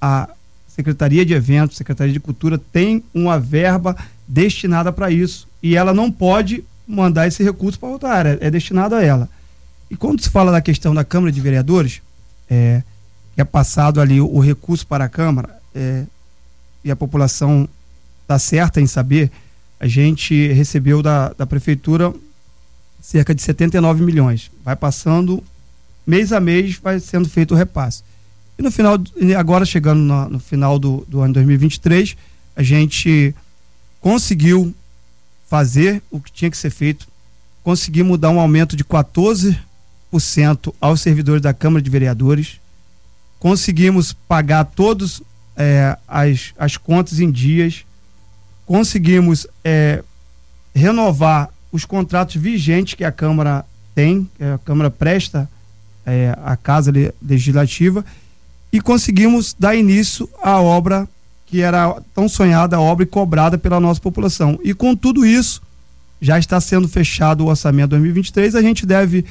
[0.00, 0.28] a
[0.68, 3.96] Secretaria de Eventos, Secretaria de Cultura tem uma verba
[4.28, 8.94] destinada para isso e ela não pode mandar esse recurso para outra área, é destinado
[8.94, 9.28] a ela.
[9.90, 12.00] E quando se fala da questão da Câmara de Vereadores,
[12.48, 12.82] é,
[13.36, 16.04] é passado ali o, o recurso para a Câmara, é,
[16.84, 17.68] e a população
[18.22, 19.30] está certa em saber,
[19.78, 22.12] a gente recebeu da, da Prefeitura
[23.00, 24.50] cerca de 79 milhões.
[24.64, 25.42] Vai passando
[26.06, 28.02] mês a mês, vai sendo feito o repasse.
[28.58, 28.98] E no final,
[29.38, 32.16] agora chegando no, no final do, do ano 2023,
[32.56, 33.34] a gente
[34.00, 34.74] conseguiu
[35.46, 37.06] fazer o que tinha que ser feito,
[37.62, 39.56] conseguimos dar um aumento de 14%
[40.80, 42.60] aos servidores da Câmara de Vereadores,
[43.38, 45.22] conseguimos pagar todos
[45.56, 47.84] é, as, as contas em dias,
[48.66, 50.02] conseguimos é,
[50.74, 55.48] renovar os contratos vigentes que a Câmara tem, que a Câmara presta
[56.04, 58.04] é, à Casa Legislativa,
[58.72, 61.08] e conseguimos dar início à obra
[61.46, 64.58] que era tão sonhada, a obra e cobrada pela nossa população.
[64.62, 65.62] E com tudo isso,
[66.20, 69.24] já está sendo fechado o orçamento 2023, a gente deve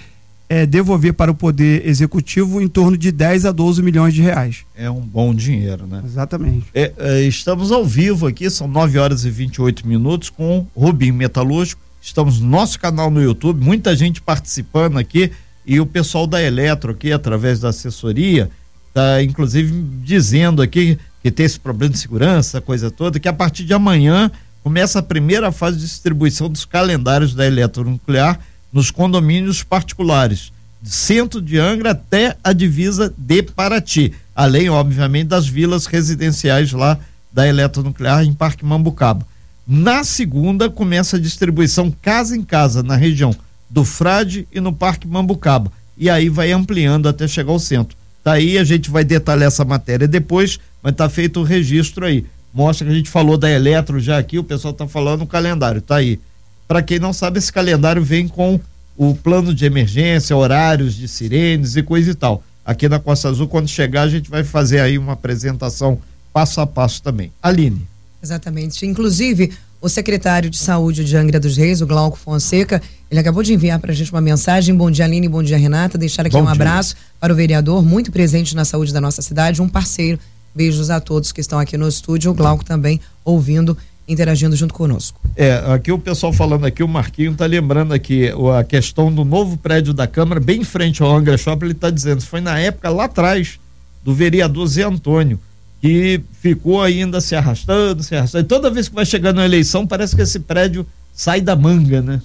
[0.47, 4.63] é, devolver para o Poder Executivo em torno de 10 a 12 milhões de reais.
[4.75, 6.01] É um bom dinheiro, né?
[6.05, 6.67] Exatamente.
[6.73, 11.85] É, é, estamos ao vivo aqui, são 9 horas e 28 minutos, com Rubim Metalúrgico,
[12.05, 15.31] Estamos no nosso canal no YouTube, muita gente participando aqui
[15.65, 18.47] e o pessoal da Eletro aqui, através da assessoria,
[18.89, 23.63] está inclusive dizendo aqui que tem esse problema de segurança, coisa toda, que a partir
[23.63, 24.29] de amanhã
[24.61, 28.39] começa a primeira fase de distribuição dos calendários da eletronuclear
[28.71, 35.47] nos condomínios particulares, de centro de Angra até a divisa de Paraty, além, obviamente, das
[35.47, 36.95] vilas residenciais lá
[37.33, 39.25] da eletronuclear em Parque Mambucaba.
[39.67, 43.35] Na segunda, começa a distribuição casa em casa na região
[43.67, 45.71] do Frade e no Parque Mambucaba.
[45.97, 47.97] E aí vai ampliando até chegar ao centro.
[48.25, 52.25] Daí a gente vai detalhar essa matéria depois, mas tá feito o registro aí.
[52.51, 55.79] Mostra que a gente falou da Eletro já aqui, o pessoal tá falando o calendário,
[55.79, 56.19] tá aí.
[56.67, 58.59] Para quem não sabe, esse calendário vem com
[58.97, 62.43] o plano de emergência, horários de sirenes e coisa e tal.
[62.65, 65.99] Aqui na Costa Azul, quando chegar, a gente vai fazer aí uma apresentação
[66.33, 67.31] passo a passo também.
[67.43, 67.85] Aline.
[68.23, 68.87] Exatamente.
[68.87, 69.53] Inclusive,
[69.85, 73.77] o secretário de Saúde de Angra dos Reis, o Glauco Fonseca, ele acabou de enviar
[73.77, 74.73] para a gente uma mensagem.
[74.73, 75.95] Bom dia, Aline, bom dia, Renata.
[75.95, 76.53] Deixar aqui bom um dia.
[76.53, 80.17] abraço para o vereador, muito presente na saúde da nossa cidade, um parceiro.
[80.55, 82.31] Beijos a todos que estão aqui no estúdio.
[82.31, 85.19] O Glauco também ouvindo interagindo junto conosco.
[85.35, 89.55] É, aqui o pessoal falando aqui, o Marquinho está lembrando aqui a questão do novo
[89.55, 92.89] prédio da Câmara, bem em frente ao Angra Shopping, ele está dizendo, foi na época
[92.89, 93.59] lá atrás
[94.03, 95.39] do vereador Zé Antônio,
[95.81, 98.45] que ficou ainda se arrastando, se arrastando.
[98.45, 102.01] E toda vez que vai chegando a eleição, parece que esse prédio sai da manga,
[102.01, 102.21] né?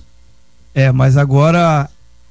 [0.74, 1.88] É, mas agora,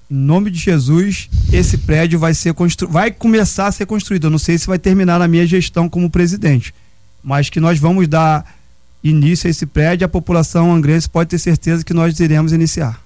[0.09, 4.27] em nome de Jesus, esse prédio vai ser construído, vai começar a ser construído.
[4.27, 6.73] Eu não sei se vai terminar na minha gestão como presidente,
[7.23, 8.45] mas que nós vamos dar
[9.03, 13.01] início a esse prédio, a população angrense pode ter certeza que nós iremos iniciar.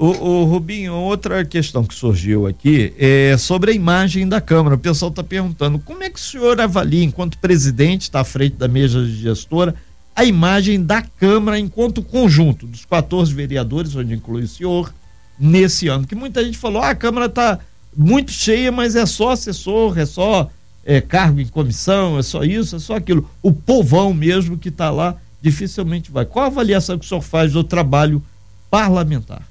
[0.00, 4.74] O, o Rubinho, outra questão que surgiu aqui é sobre a imagem da Câmara.
[4.74, 8.56] O pessoal está perguntando como é que o senhor avalia, enquanto presidente, está à frente
[8.56, 9.74] da mesa de gestora,
[10.16, 14.90] a imagem da Câmara enquanto conjunto dos 14 vereadores, onde inclui o senhor,
[15.38, 16.06] nesse ano.
[16.06, 17.58] Que muita gente falou, ah, a Câmara está
[17.94, 20.48] muito cheia, mas é só assessor, é só
[20.82, 23.28] é, cargo em comissão, é só isso, é só aquilo.
[23.42, 26.24] O povão mesmo que está lá dificilmente vai.
[26.24, 28.22] Qual a avaliação que o senhor faz do trabalho
[28.70, 29.50] parlamentar?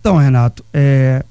[0.00, 1.24] Então, Renato, é,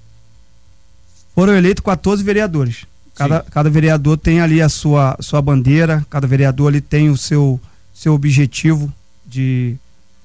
[1.33, 2.85] foram eleitos 14 vereadores.
[3.15, 7.59] Cada, cada vereador tem ali a sua, sua bandeira, cada vereador ali tem o seu,
[7.93, 8.93] seu objetivo
[9.25, 9.75] de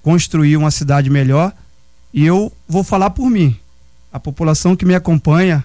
[0.03, 1.53] construir uma cidade melhor.
[2.13, 3.57] E eu vou falar por mim.
[4.13, 5.65] A população que me acompanha,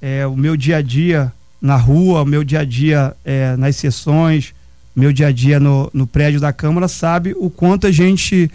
[0.00, 3.74] é, o meu dia a dia na rua, o meu dia a dia é, nas
[3.74, 4.54] sessões,
[4.94, 8.50] meu dia a dia no, no prédio da Câmara sabe o quanto a gente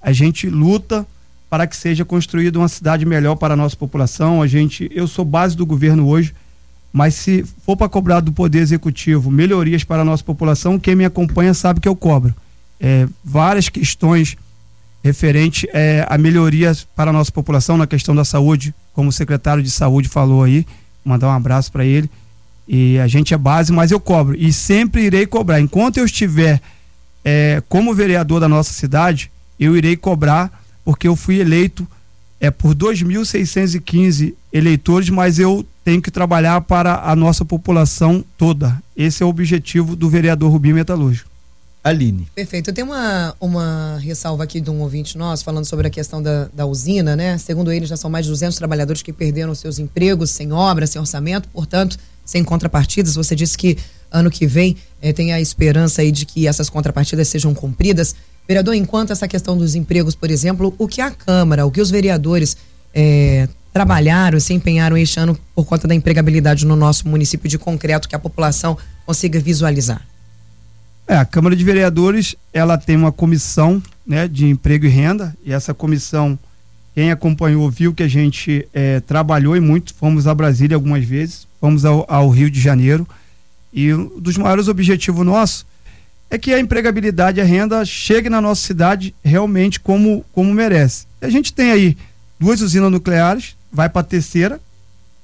[0.00, 1.06] a gente luta
[1.52, 4.40] para que seja construída uma cidade melhor para a nossa população.
[4.40, 6.34] A gente, eu sou base do governo hoje,
[6.90, 11.04] mas se for para cobrar do poder executivo melhorias para a nossa população, quem me
[11.04, 12.34] acompanha sabe que eu cobro.
[12.80, 14.34] É, várias questões
[15.04, 19.62] referente é, a melhorias para a nossa população na questão da saúde, como o secretário
[19.62, 20.66] de saúde falou aí,
[21.04, 22.08] mandar um abraço para ele.
[22.66, 24.34] E a gente é base, mas eu cobro.
[24.34, 25.60] E sempre irei cobrar.
[25.60, 26.62] Enquanto eu estiver
[27.22, 31.86] é, como vereador da nossa cidade, eu irei cobrar, porque eu fui eleito
[32.40, 38.80] é, por 2.615 eleitores, mas eu tenho que trabalhar para a nossa população toda.
[38.96, 41.30] Esse é o objetivo do vereador Rubinho Metalúrgico.
[41.84, 42.28] Aline.
[42.34, 42.70] Perfeito.
[42.70, 46.48] Eu tenho uma, uma ressalva aqui de um ouvinte nosso falando sobre a questão da,
[46.54, 47.36] da usina, né?
[47.38, 51.00] Segundo ele, já são mais de 200 trabalhadores que perderam seus empregos sem obra, sem
[51.00, 53.16] orçamento, portanto, sem contrapartidas.
[53.16, 53.76] Você disse que
[54.12, 58.14] ano que vem eh, tem a esperança aí de que essas contrapartidas sejam cumpridas.
[58.46, 61.90] Vereador, enquanto essa questão dos empregos, por exemplo, o que a Câmara, o que os
[61.90, 62.56] vereadores
[62.94, 68.08] eh, trabalharam, se empenharam este ano por conta da empregabilidade no nosso município de concreto,
[68.08, 68.76] que a população
[69.06, 70.06] consiga visualizar?
[71.06, 75.52] É, a Câmara de Vereadores, ela tem uma comissão né, de emprego e renda, e
[75.52, 76.38] essa comissão,
[76.94, 81.46] quem acompanhou viu que a gente é, trabalhou e muito, fomos a Brasília algumas vezes,
[81.60, 83.06] fomos ao, ao Rio de Janeiro,
[83.72, 85.64] e um dos maiores objetivos nossos
[86.32, 91.04] é que a empregabilidade e a renda chegue na nossa cidade realmente como, como merece.
[91.20, 91.94] A gente tem aí
[92.40, 94.58] duas usinas nucleares, vai para a terceira,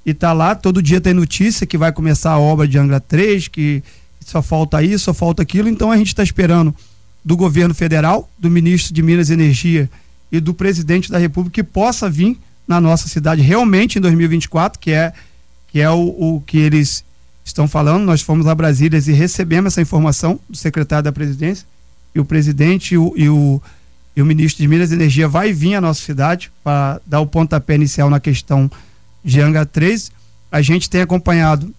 [0.04, 3.48] e tá lá, todo dia tem notícia que vai começar a obra de Angra 3,
[3.48, 3.82] que
[4.20, 5.70] só falta isso, só falta aquilo.
[5.70, 6.76] Então a gente está esperando
[7.24, 9.88] do governo federal, do ministro de Minas e Energia
[10.30, 14.90] e do presidente da República que possa vir na nossa cidade realmente em 2024, que
[14.90, 15.14] é
[15.68, 16.00] que é o,
[16.36, 17.02] o que eles
[17.48, 18.04] estão falando.
[18.04, 21.66] Nós fomos a Brasília e recebemos essa informação do secretário da presidência
[22.14, 23.62] e o presidente e o, e o,
[24.16, 27.26] e o ministro de Minas e Energia vai vir à nossa cidade para dar o
[27.26, 28.70] pontapé inicial na questão
[29.24, 30.10] de Anga 3.
[30.50, 31.74] A gente tem acompanhado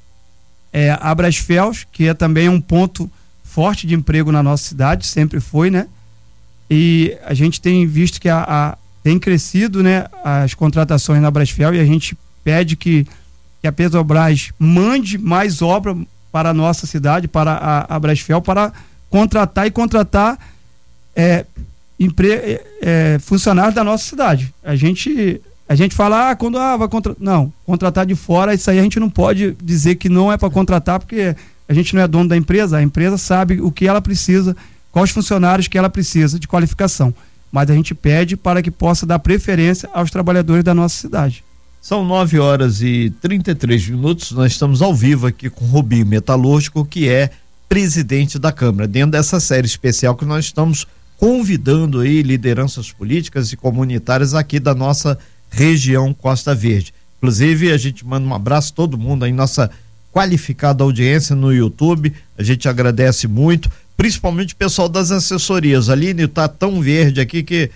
[0.72, 3.10] é, a Brasfels, que é também um ponto
[3.44, 5.88] forte de emprego na nossa cidade, sempre foi, né?
[6.70, 11.74] E a gente tem visto que a, a tem crescido, né, as contratações na Brasfel
[11.74, 13.08] e a gente pede que,
[13.62, 15.96] que a Petrobras mande mais obra
[16.32, 18.72] para a nossa cidade, para a, a Brasfel, para
[19.10, 20.38] contratar e contratar
[21.16, 21.46] é,
[22.00, 24.54] empre, é, é, funcionários da nossa cidade.
[24.64, 27.22] A gente a gente fala, ah, quando ah, vai contratar.
[27.22, 30.50] Não, contratar de fora, isso aí a gente não pode dizer que não é para
[30.50, 31.36] contratar, porque
[31.68, 34.58] a gente não é dono da empresa, a empresa sabe o que ela precisa,
[34.92, 37.14] quais funcionários que ela precisa de qualificação.
[37.52, 41.44] Mas a gente pede para que possa dar preferência aos trabalhadores da nossa cidade.
[41.82, 44.32] São 9 horas e 33 minutos.
[44.32, 47.30] Nós estamos ao vivo aqui com Rubinho Metalúrgico, que é
[47.70, 50.86] presidente da Câmara, dentro dessa série especial que nós estamos
[51.18, 55.18] convidando aí lideranças políticas e comunitárias aqui da nossa
[55.50, 56.94] região Costa Verde.
[57.18, 59.72] Inclusive, a gente manda um abraço a todo mundo aí, nossa
[60.12, 62.14] qualificada audiência no YouTube.
[62.38, 65.90] A gente agradece muito, principalmente o pessoal das assessorias.
[65.90, 67.72] Aline está tão verde aqui que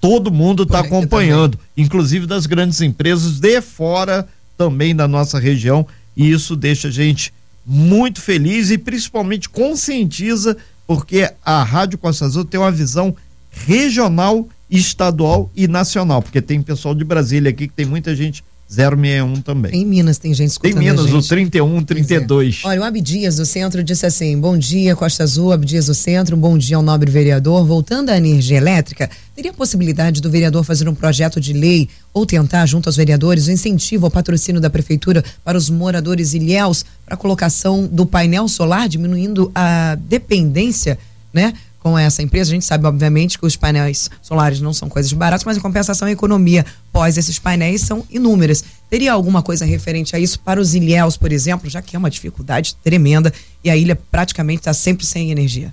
[0.00, 5.86] todo mundo está acompanhando, inclusive das grandes empresas de fora também da nossa região.
[6.16, 7.32] E isso deixa a gente
[7.64, 13.16] muito feliz e principalmente conscientiza, porque a Rádio Costa Azul tem uma visão
[13.50, 19.42] regional estadual e nacional, porque tem pessoal de Brasília aqui que tem muita gente 061
[19.42, 19.72] também.
[19.72, 22.62] Em Minas tem gente escutando Tem Minas, o 31, 32.
[22.64, 22.68] É.
[22.68, 26.58] Olha, o Abdias do Centro disse assim: Bom dia, Costa Azul, Abdias do Centro, bom
[26.58, 27.64] dia ao nobre vereador.
[27.64, 32.66] Voltando à energia elétrica, teria possibilidade do vereador fazer um projeto de lei ou tentar,
[32.66, 37.18] junto aos vereadores, o incentivo ao patrocínio da prefeitura para os moradores ilhéus para a
[37.18, 40.98] colocação do painel solar, diminuindo a dependência,
[41.32, 41.52] né?
[41.86, 42.50] Com essa empresa.
[42.50, 46.08] A gente sabe, obviamente, que os painéis solares não são coisas baratas, mas em compensação
[46.08, 48.64] a economia pós esses painéis são inúmeras.
[48.90, 52.10] Teria alguma coisa referente a isso para os ilhéus, por exemplo, já que é uma
[52.10, 55.72] dificuldade tremenda e a ilha praticamente está sempre sem energia?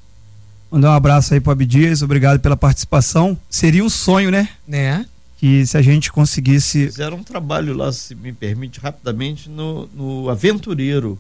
[0.70, 3.36] Mandar um abraço aí para o Abdias, obrigado pela participação.
[3.50, 4.50] Seria um sonho, né?
[4.68, 5.08] Né?
[5.38, 6.86] Que se a gente conseguisse.
[6.86, 11.20] Fizeram um trabalho lá, se me permite, rapidamente, no, no Aventureiro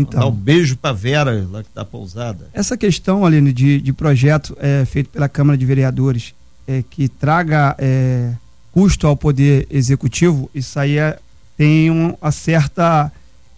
[0.00, 2.48] então, Dá um beijo para Vera, lá que está pousada.
[2.52, 6.34] Essa questão, Aline, de, de projeto é, feito pela Câmara de Vereadores,
[6.66, 8.32] é, que traga é,
[8.72, 11.18] custo ao Poder Executivo, isso aí é,
[11.56, 13.10] tem uma certa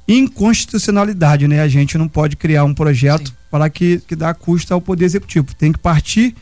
[0.09, 1.61] inconstitucionalidade, né?
[1.61, 3.35] A gente não pode criar um projeto Sim.
[3.51, 5.55] para que, que dá custo ao Poder Executivo.
[5.55, 6.35] Tem que partir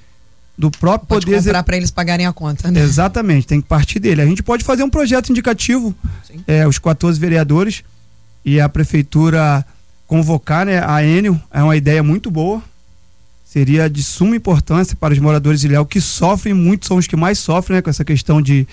[0.57, 1.65] do próprio pode Poder Executivo.
[1.65, 2.81] para eles pagarem a conta, né?
[2.81, 4.23] Exatamente, tem que partir dele.
[4.23, 5.95] A gente pode fazer um projeto indicativo,
[6.47, 7.83] é, os 14 vereadores
[8.45, 9.65] e a Prefeitura
[10.09, 12.61] convocar né, a Enio é uma ideia muito boa.
[13.45, 17.17] Seria de suma importância para os moradores de Ilhéu que sofrem muito, são os que
[17.17, 18.67] mais sofrem né, com essa questão de,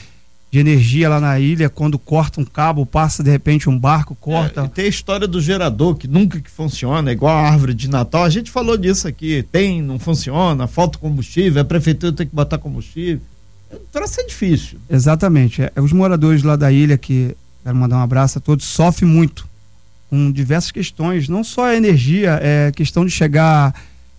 [0.51, 4.61] de energia lá na ilha, quando corta um cabo, passa de repente um barco, corta.
[4.61, 8.23] É, tem a história do gerador que nunca que funciona, igual a árvore de Natal.
[8.23, 12.57] A gente falou disso aqui, tem, não funciona, falta combustível, a prefeitura tem que botar
[12.57, 13.21] combustível.
[13.91, 14.77] Para ser difícil.
[14.89, 15.61] Exatamente.
[15.61, 19.54] É, os moradores lá da ilha, que quero mandar um abraço a todos, sofrem muito
[20.09, 23.73] com diversas questões, não só a energia, é questão de chegar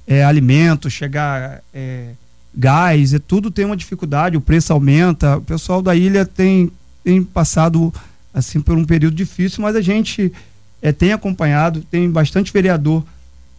[0.06, 2.10] é, alimento, chegar é,
[2.56, 5.36] gás, é, tudo tem uma dificuldade, o preço aumenta.
[5.36, 6.70] O pessoal da ilha tem,
[7.04, 7.92] tem passado
[8.32, 10.32] assim por um período difícil, mas a gente
[10.80, 13.04] é, tem acompanhado, tem bastante vereador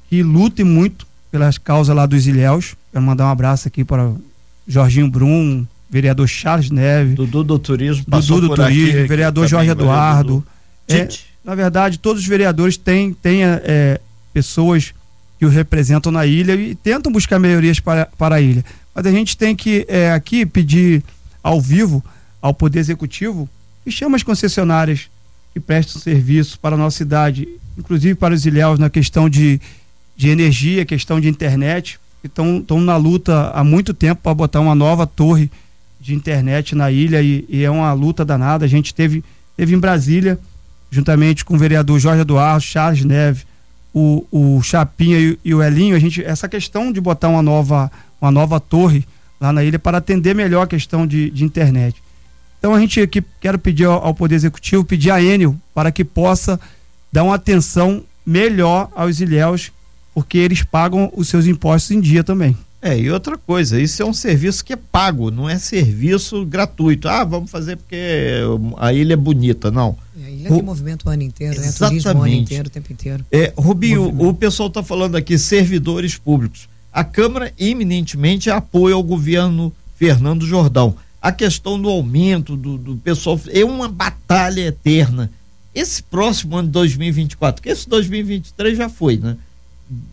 [0.09, 2.75] que luta muito pelas causas lá dos ilhéus.
[2.91, 4.11] Quero mandar um abraço aqui para
[4.67, 7.15] Jorginho Brum, vereador Charles Neves.
[7.15, 10.43] Dudu do Turismo, Dudu do Turismo, aqui, vereador Jorge Eduardo.
[10.87, 11.07] É,
[11.47, 14.01] na verdade, todos os vereadores têm, têm é,
[14.33, 14.93] pessoas
[15.39, 18.65] que o representam na ilha e tentam buscar melhorias para, para a ilha.
[18.93, 21.01] Mas a gente tem que é, aqui pedir
[21.41, 22.03] ao vivo,
[22.41, 23.47] ao Poder Executivo,
[23.85, 25.09] que chama as concessionárias
[25.53, 29.61] que prestam serviço para a nossa cidade, inclusive para os ilhéus na questão de,
[30.17, 34.75] de energia, questão de internet, que estão na luta há muito tempo para botar uma
[34.75, 35.49] nova torre
[35.97, 38.65] de internet na ilha e, e, é uma luta danada.
[38.65, 39.23] A gente teve,
[39.55, 40.37] teve em Brasília
[40.89, 43.45] juntamente com o vereador Jorge Eduardo, Charles Neve,
[43.93, 47.91] o, o Chapinha e, e, o Elinho, a gente, essa questão de botar uma nova,
[48.21, 49.05] uma nova torre
[49.39, 52.01] lá na ilha para atender melhor a questão de, de internet.
[52.59, 56.03] Então a gente aqui quero pedir ao, ao Poder Executivo, pedir a Enel para que
[56.03, 56.59] possa
[57.11, 59.71] dar uma atenção melhor aos ilhéus,
[60.13, 62.57] porque eles pagam os seus impostos em dia também.
[62.81, 67.07] É, e outra coisa, isso é um serviço que é pago, não é serviço gratuito.
[67.07, 68.41] Ah, vamos fazer porque
[68.77, 69.97] a ilha é bonita, não.
[70.27, 71.81] É, ilha tem movimento o ano inteiro, Exatamente.
[71.81, 71.87] né?
[71.87, 73.25] Turismo o ano inteiro, o tempo inteiro.
[73.31, 74.29] É, Rubinho, movimento.
[74.29, 76.67] o pessoal está falando aqui, servidores públicos.
[76.91, 80.95] A Câmara eminentemente apoia o governo Fernando Jordão.
[81.21, 85.31] A questão do aumento do, do pessoal é uma batalha eterna.
[85.73, 89.37] Esse próximo ano de 2024, que esse 2023 já foi, né?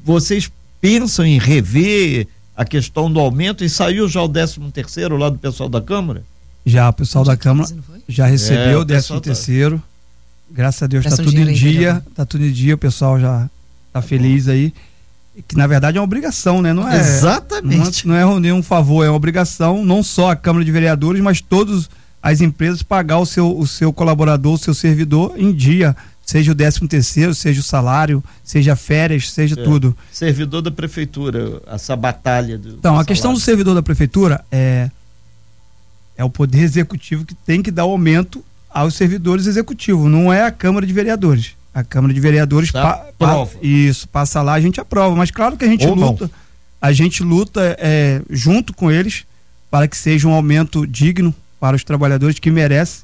[0.05, 0.51] Vocês
[0.81, 5.39] pensam em rever a questão do aumento e saiu já o 13 terceiro lá do
[5.39, 6.23] pessoal da Câmara?
[6.65, 7.69] Já, o pessoal da Câmara
[8.09, 9.79] já recebeu é, o 13 terceiro.
[9.79, 9.94] Tá...
[10.51, 13.49] Graças a Deus está tudo em dia, está tudo em dia, o pessoal já
[13.89, 14.73] está feliz aí.
[15.49, 16.73] que na verdade é uma obrigação, né?
[16.73, 18.07] Não é, Exatamente.
[18.07, 21.21] Não é, não é nenhum favor, é uma obrigação, não só a Câmara de Vereadores,
[21.21, 21.89] mas todas
[22.23, 26.55] as empresas pagar o seu, o seu colaborador, o seu servidor em dia, seja o
[26.55, 29.63] décimo terceiro, seja o salário, seja férias, seja é.
[29.63, 29.97] tudo.
[30.11, 32.57] Servidor da prefeitura, essa batalha.
[32.57, 34.91] Do, então, do a questão do servidor da prefeitura é
[36.17, 38.45] é o poder executivo que tem que dar aumento
[38.75, 41.53] aos servidores executivos, não é a Câmara de Vereadores.
[41.73, 45.15] A Câmara de Vereadores tá, pa, isso, passa lá, a gente aprova.
[45.15, 46.31] Mas claro que a gente Ou luta, não.
[46.83, 49.25] a gente luta é, junto com eles
[49.71, 53.03] para que seja um aumento digno para os trabalhadores que merecem,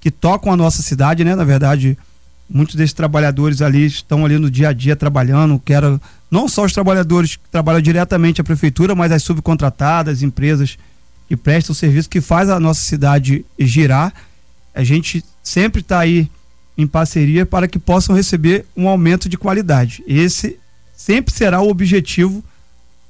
[0.00, 1.34] que tocam a nossa cidade, né?
[1.34, 1.98] Na verdade,
[2.48, 6.00] muitos desses trabalhadores ali estão ali no dia a dia trabalhando, quero
[6.30, 10.78] não só os trabalhadores que trabalham diretamente a prefeitura, mas as subcontratadas, empresas
[11.28, 14.12] que prestam serviço, que faz a nossa cidade girar.
[14.78, 16.30] A gente sempre está aí
[16.76, 20.04] em parceria para que possam receber um aumento de qualidade.
[20.06, 20.56] Esse
[20.96, 22.44] sempre será o objetivo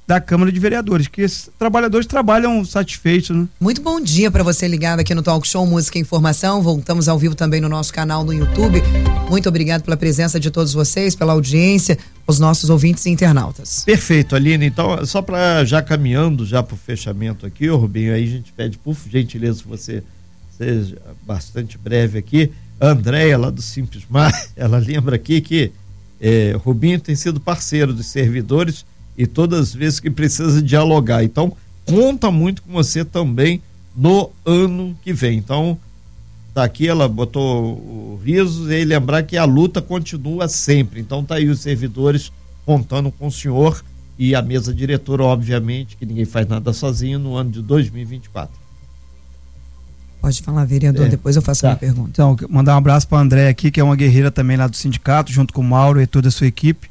[0.07, 3.29] da Câmara de Vereadores, que esses trabalhadores trabalham satisfeitos.
[3.29, 3.47] Né?
[3.59, 6.63] Muito bom dia para você ligado aqui no Talk Show Música e Informação.
[6.63, 8.81] Voltamos ao vivo também no nosso canal no YouTube.
[9.29, 13.83] Muito obrigado pela presença de todos vocês, pela audiência, os nossos ouvintes e internautas.
[13.85, 14.65] Perfeito, Aline.
[14.65, 18.75] Então, só para já caminhando já para o fechamento aqui, Rubinho, aí a gente pede
[18.79, 20.03] por gentileza que você
[20.59, 22.51] seja bastante breve aqui.
[22.81, 25.71] Andréia, lá do Simples Mar, ela lembra aqui que
[26.19, 28.85] é, Rubinho tem sido parceiro dos servidores
[29.17, 31.23] e todas as vezes que precisa dialogar.
[31.23, 31.55] Então,
[31.85, 33.61] conta muito com você também
[33.95, 35.37] no ano que vem.
[35.37, 35.77] Então,
[36.53, 40.99] tá aqui, ela botou o riso e lembrar que a luta continua sempre.
[40.99, 42.31] Então, tá aí os servidores
[42.65, 43.81] contando com o senhor
[44.17, 48.68] e a mesa diretora, obviamente, que ninguém faz nada sozinho no ano de 2024.
[50.21, 51.09] Pode falar, vereador, é.
[51.09, 51.67] depois eu faço tá.
[51.67, 52.09] a minha pergunta.
[52.11, 54.75] Então, mandar um abraço para a André aqui, que é uma guerreira também lá do
[54.75, 56.89] sindicato, junto com o Mauro e toda a sua equipe.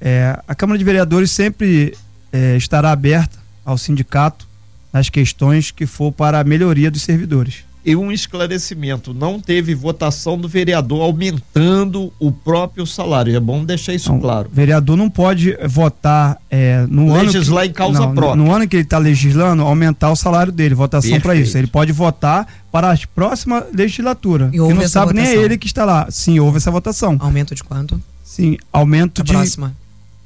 [0.00, 1.96] É, a Câmara de Vereadores sempre
[2.32, 4.48] é, estará aberta ao sindicato
[4.92, 10.38] nas questões que for para a melhoria dos servidores e um esclarecimento: não teve votação
[10.38, 13.34] do vereador aumentando o próprio salário.
[13.34, 14.48] É bom deixar isso não, claro.
[14.50, 17.70] O vereador não pode votar é, no legislar ano.
[17.70, 18.36] em causa não, própria.
[18.36, 21.58] No ano que ele está legislando, aumentar o salário dele, votação para isso.
[21.58, 24.48] Ele pode votar para a próxima legislatura.
[24.48, 25.12] E que não sabe votação.
[25.14, 26.06] nem é ele que está lá.
[26.10, 27.16] Sim, houve essa votação.
[27.20, 28.00] Aumento de quanto?
[28.22, 29.32] Sim, aumento a de.
[29.32, 29.76] Próxima.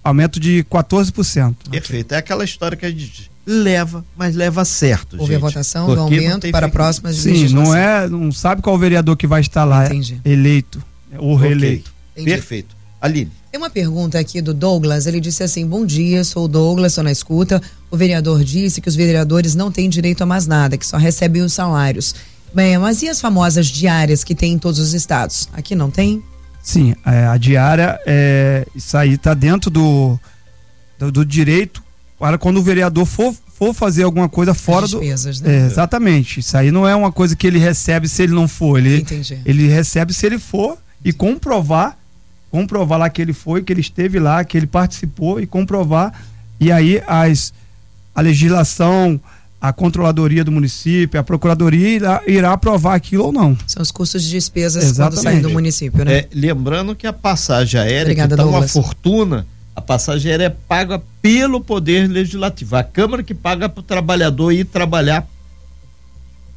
[0.04, 1.54] Aumento de 14%.
[1.68, 2.12] Perfeito.
[2.12, 5.16] É aquela história que a gente leva, mas leva certo.
[5.18, 9.16] Houve gente, a votação do aumento para próximas Sim, não é, não sabe qual vereador
[9.16, 10.20] que vai estar lá Entendi.
[10.24, 10.82] eleito
[11.16, 11.92] ou reeleito.
[12.12, 12.24] Okay.
[12.24, 12.76] Perfeito.
[13.00, 13.30] Aline.
[13.52, 17.04] Tem uma pergunta aqui do Douglas, ele disse assim: Bom dia, sou o Douglas, estou
[17.04, 17.62] na escuta.
[17.90, 21.42] O vereador disse que os vereadores não têm direito a mais nada, que só recebem
[21.42, 22.14] os salários.
[22.52, 25.48] Bem, mas e as famosas diárias que tem em todos os estados?
[25.52, 26.22] Aqui não tem?
[26.62, 30.18] Sim, é, a diária, é, isso aí está dentro do,
[30.98, 31.82] do, do direito
[32.18, 35.48] para quando o vereador for, for fazer alguma coisa fora despesas, do.
[35.48, 35.62] Né?
[35.62, 36.40] É, exatamente.
[36.40, 38.78] Isso aí não é uma coisa que ele recebe se ele não for.
[38.78, 39.38] Ele, Entendi.
[39.44, 41.96] ele recebe se ele for e comprovar,
[42.50, 46.12] comprovar lá que ele foi, que ele esteve lá, que ele participou e comprovar.
[46.58, 47.52] E aí as,
[48.14, 49.20] a legislação,
[49.60, 53.56] a controladoria do município, a procuradoria irá, irá aprovar aquilo ou não.
[53.66, 55.16] São os custos de despesas Exatamente.
[55.16, 56.18] quando saem do município, né?
[56.18, 59.46] É, lembrando que a passagem aérea está uma fortuna
[59.76, 62.76] a passagem aérea é paga pelo Poder Legislativo.
[62.76, 65.28] A Câmara que paga para o trabalhador ir trabalhar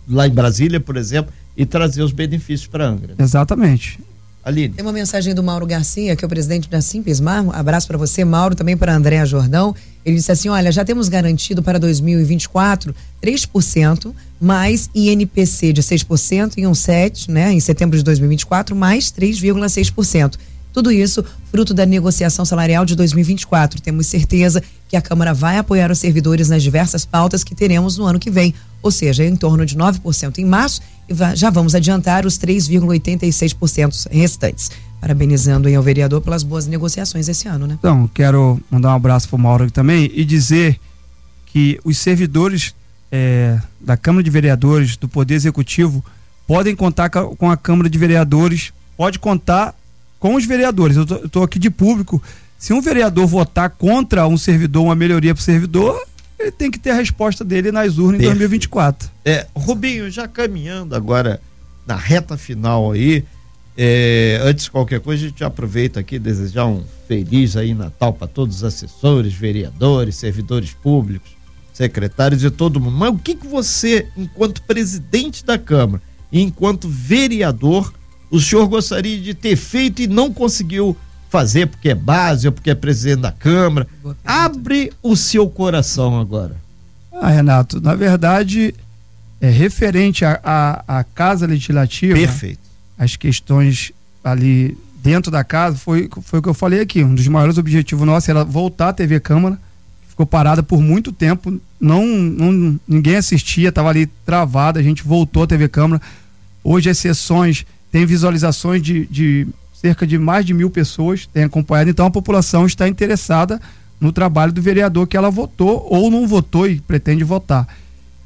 [0.07, 3.15] lá em Brasília, por exemplo, e trazer os benefícios para Angra.
[3.19, 3.99] Exatamente.
[4.41, 4.73] Aline.
[4.73, 7.43] Tem uma mensagem do Mauro Garcia, que é o presidente da Simpesmar.
[7.43, 9.75] Um abraço para você, Mauro, também para Andréa Jordão.
[10.05, 16.65] Ele disse assim: olha, já temos garantido para 2024 3%, mais INPC de 6% e
[16.65, 20.37] um 7%, né, em setembro de 2024, mais 3,6%.
[20.73, 23.81] Tudo isso fruto da negociação salarial de 2024.
[23.81, 28.05] Temos certeza que a Câmara vai apoiar os servidores nas diversas pautas que teremos no
[28.05, 32.25] ano que vem, ou seja, em torno de 9% em março e já vamos adiantar
[32.25, 34.71] os 3,86% restantes.
[35.01, 37.77] Parabenizando ao vereador pelas boas negociações esse ano, né?
[37.79, 40.79] Então, quero mandar um abraço para o Mauro também e dizer
[41.45, 42.75] que os servidores
[43.11, 46.03] é, da Câmara de Vereadores, do Poder Executivo,
[46.45, 49.73] podem contar com a Câmara de Vereadores, pode contar
[50.19, 50.97] com os vereadores.
[50.97, 52.21] Eu estou aqui de público.
[52.57, 55.99] Se um vereador votar contra um servidor, uma melhoria para o servidor,
[56.37, 59.09] ele tem que ter a resposta dele nas urnas em 2024.
[59.23, 61.41] É, Rubinho, já caminhando agora
[61.87, 63.23] na reta final aí,
[63.77, 68.27] é, antes de qualquer coisa, a gente aproveita aqui desejar um feliz aí Natal para
[68.27, 71.31] todos os assessores, vereadores, servidores públicos,
[71.73, 72.97] secretários e todo mundo.
[72.97, 77.93] Mas o que, que você, enquanto presidente da Câmara e enquanto vereador,
[78.29, 80.95] o senhor gostaria de ter feito e não conseguiu
[81.29, 83.87] fazer porque é base ou porque é presidente da Câmara.
[84.25, 86.55] Abre o seu coração agora.
[87.11, 88.73] Ah, Renato, na verdade,
[89.41, 92.15] é referente à Casa Legislativa.
[92.15, 92.59] Perfeito.
[92.97, 93.91] As questões
[94.23, 97.03] ali dentro da casa, foi, foi o que eu falei aqui.
[97.03, 99.57] Um dos maiores objetivos nossos era voltar a TV Câmara.
[100.07, 104.79] Ficou parada por muito tempo, não, não ninguém assistia, estava ali travada.
[104.79, 106.01] A gente voltou a TV Câmara.
[106.61, 111.89] Hoje as sessões têm visualizações de, de cerca de mais de mil pessoas têm acompanhado,
[111.89, 113.61] então a população está interessada
[113.99, 117.67] no trabalho do vereador que ela votou ou não votou e pretende votar.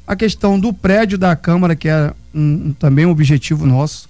[0.06, 4.08] A questão do prédio da Câmara, que é um, um, também um objetivo nosso,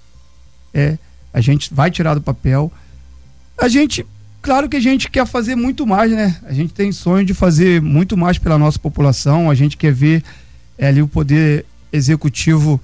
[0.73, 0.97] é
[1.33, 2.71] a gente vai tirar do papel.
[3.57, 4.05] A gente,
[4.41, 6.37] claro que a gente quer fazer muito mais, né?
[6.43, 10.23] A gente tem sonho de fazer muito mais pela nossa população, a gente quer ver
[10.77, 12.79] é, ali o poder executivo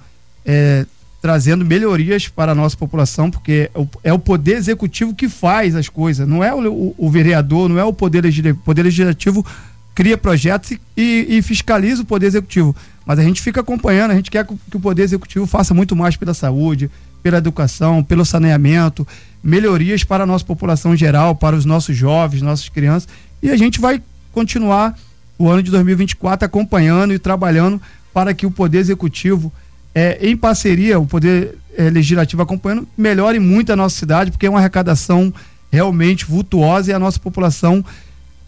[0.45, 0.86] é,
[1.22, 5.76] trazendo melhorias para a nossa população, porque é o, é o poder executivo que faz
[5.76, 8.59] as coisas, não é o, o, o vereador, não é o poder legislativo.
[8.59, 9.45] O poder legislativo
[9.93, 12.76] cria projetos e, e, fiscaliza o poder executivo.
[13.05, 16.15] Mas a gente fica acompanhando, a gente quer que o poder executivo faça muito mais
[16.15, 16.89] pela saúde,
[17.22, 19.07] pela educação, pelo saneamento,
[19.43, 23.07] melhorias para a nossa população geral, para os nossos jovens, nossas crianças.
[23.43, 24.01] E a gente vai
[24.32, 24.97] continuar
[25.38, 27.80] o ano de 2024 acompanhando e trabalhando
[28.13, 29.51] para que o poder executivo
[29.94, 34.50] é, em parceria, o Poder é, Legislativo acompanhando, melhore muito a nossa cidade, porque é
[34.50, 35.34] uma arrecadação
[35.72, 37.84] realmente vultuosa e a nossa população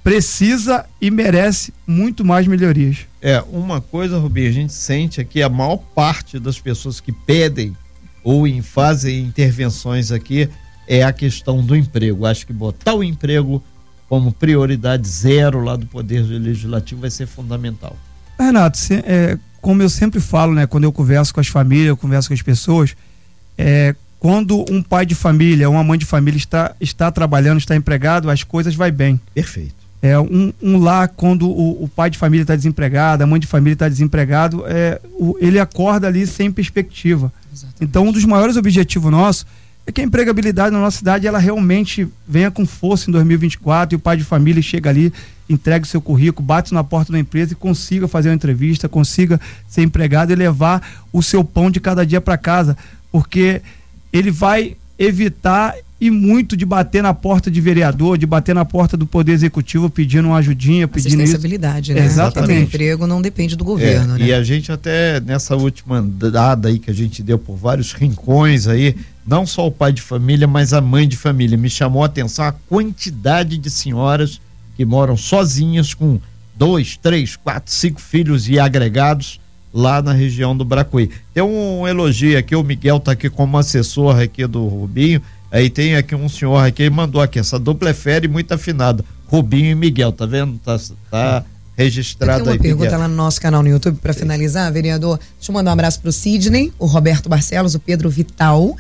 [0.04, 3.00] precisa e merece muito mais melhorias.
[3.22, 7.76] É, uma coisa, Rubinho, a gente sente aqui a maior parte das pessoas que pedem
[8.24, 10.50] ou em fazem intervenções aqui
[10.88, 12.26] é a questão do emprego.
[12.26, 13.64] Acho que botar o emprego
[14.10, 17.96] como prioridade zero lá do Poder Legislativo vai ser fundamental.
[18.38, 21.96] Renato, se, é, como eu sempre falo, né, quando eu converso com as famílias, eu
[21.96, 22.98] converso com as pessoas,
[23.58, 28.30] é, quando um pai de família, uma mãe de família está, está trabalhando, está empregado,
[28.30, 29.20] as coisas vai bem.
[29.34, 29.74] Perfeito.
[30.02, 33.48] É um, um lá quando o, o pai de família está desempregado, a mãe de
[33.48, 37.32] família está desempregado, é, o, ele acorda ali sem perspectiva.
[37.54, 37.84] Exatamente.
[37.86, 39.46] Então, um dos maiores objetivos nossos
[39.86, 43.98] é que a empregabilidade na nossa cidade ela realmente venha com força em 2024 e
[43.98, 45.12] o pai de família chega ali,
[45.50, 49.40] entregue o seu currículo, bate na porta da empresa e consiga fazer uma entrevista, consiga
[49.68, 52.78] ser empregado e levar o seu pão de cada dia para casa,
[53.12, 53.62] porque
[54.12, 58.98] ele vai evitar e muito de bater na porta de vereador, de bater na porta
[58.98, 61.38] do poder executivo pedindo uma ajudinha, pedindo Assistência,
[61.94, 62.04] né?
[62.04, 62.60] Exatamente.
[62.60, 64.26] O emprego não depende do governo, é, né?
[64.26, 68.68] E a gente até nessa última dada aí que a gente deu por vários rincões
[68.68, 72.08] aí, não só o pai de família, mas a mãe de família, me chamou a
[72.08, 74.42] atenção a quantidade de senhoras
[74.76, 76.20] que moram sozinhas com
[76.54, 79.40] dois, três, quatro, cinco filhos e agregados
[79.74, 81.10] lá na região do Bracuí.
[81.34, 85.22] Tem um elogio aqui, o Miguel está aqui como assessor aqui do Rubinho,
[85.54, 89.06] Aí tem aqui um senhor aqui, mandou aqui, essa dupla é fera e muito afinada.
[89.28, 90.58] Rubinho e Miguel, tá vendo?
[90.58, 90.80] Tá,
[91.12, 91.46] tá
[91.78, 92.60] registrado tem uma aí.
[92.60, 93.00] pergunta Miguel.
[93.00, 95.20] lá no nosso canal no YouTube para finalizar, vereador.
[95.38, 98.76] Deixa eu mandar um abraço pro Sidney, o Roberto Barcelos, o Pedro Vital,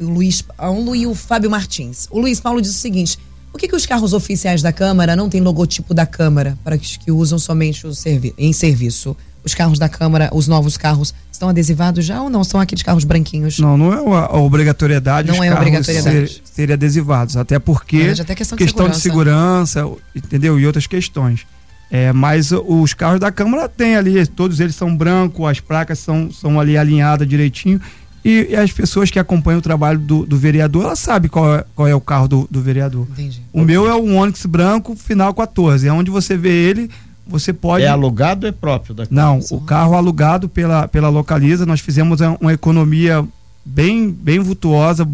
[0.00, 2.08] o Luiz Paulo e o Fábio Martins.
[2.10, 3.16] O Luiz Paulo diz o seguinte:
[3.52, 6.96] por que, que os carros oficiais da Câmara não têm logotipo da Câmara para os
[6.96, 9.16] que usam somente o servi em serviço?
[9.44, 12.44] Os carros da Câmara, os novos carros, estão adesivados já ou não?
[12.44, 13.58] São aqueles carros branquinhos?
[13.58, 16.28] Não, não é a obrigatoriedade não é obrigatoriedade.
[16.28, 19.80] Ser, serem adesivados, até porque até questão, de, questão segurança.
[19.80, 20.60] de segurança, entendeu?
[20.60, 21.46] E outras questões.
[21.90, 26.30] É, mas os carros da Câmara tem ali, todos eles são brancos, as placas são,
[26.30, 27.80] são ali alinhadas direitinho.
[28.22, 31.64] E, e as pessoas que acompanham o trabalho do, do vereador, ela sabe qual é,
[31.74, 33.08] qual é o carro do, do vereador.
[33.12, 33.42] Entendi.
[33.50, 35.88] O meu é um Onix branco, final 14.
[35.88, 36.90] É onde você vê ele,
[37.30, 37.84] você pode.
[37.84, 42.20] É alugado ou é próprio da Não, o carro alugado pela, pela Localiza, nós fizemos
[42.40, 43.26] uma economia
[43.64, 45.08] bem, bem vultuosa.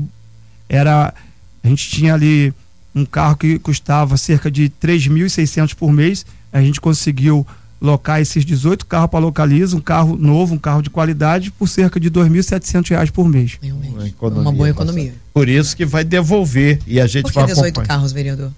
[0.69, 1.15] Era.
[1.63, 2.53] A gente tinha ali
[2.95, 6.25] um carro que custava cerca de 3.600 por mês.
[6.53, 7.47] A gente conseguiu
[7.81, 12.01] locar esses 18 carros para Localiza, um carro novo, um carro de qualidade, por cerca
[12.01, 13.59] de R$ 2.700 por mês.
[13.61, 14.15] Realmente.
[14.21, 15.15] Uma, uma boa economia.
[15.33, 18.51] Por isso que vai devolver e a gente por que vai 18 carros, vereador?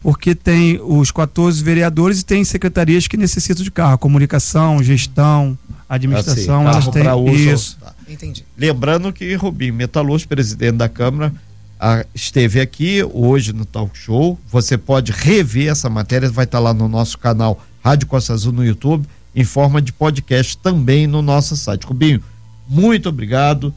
[0.00, 6.66] Porque tem os 14 vereadores e tem secretarias que necessitam de carro, comunicação, gestão, administração,
[6.66, 7.78] assim, elas têm uso, isso.
[7.80, 7.94] Tá.
[8.08, 8.44] Entendi.
[8.56, 11.32] Lembrando que Rubinho Metalúrgico, presidente da Câmara,
[11.78, 14.38] a, esteve aqui hoje no Talk Show.
[14.50, 18.64] Você pode rever essa matéria, vai estar lá no nosso canal Rádio Costa Azul no
[18.64, 21.84] YouTube, em forma de podcast também no nosso site.
[21.84, 22.22] Rubinho,
[22.68, 23.74] muito obrigado,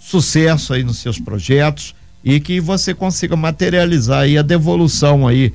[0.00, 1.94] sucesso aí nos seus projetos
[2.24, 5.52] e que você consiga materializar aí a devolução aí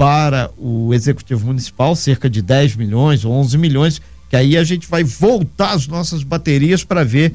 [0.00, 4.88] para o executivo municipal, cerca de 10 milhões ou 11 milhões, que aí a gente
[4.88, 7.34] vai voltar as nossas baterias para ver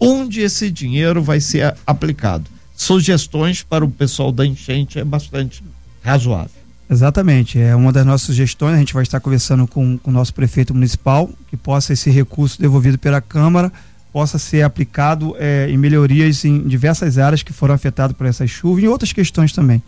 [0.00, 2.46] onde esse dinheiro vai ser aplicado.
[2.74, 5.62] sugestões para o pessoal da enchente é bastante
[6.02, 6.50] razoável.
[6.88, 8.76] Exatamente, é uma das nossas sugestões.
[8.76, 12.58] A gente vai estar conversando com, com o nosso prefeito municipal que possa esse recurso
[12.58, 13.70] devolvido pela Câmara
[14.10, 18.80] possa ser aplicado é, em melhorias em diversas áreas que foram afetadas por essa chuva
[18.80, 19.82] e outras questões também.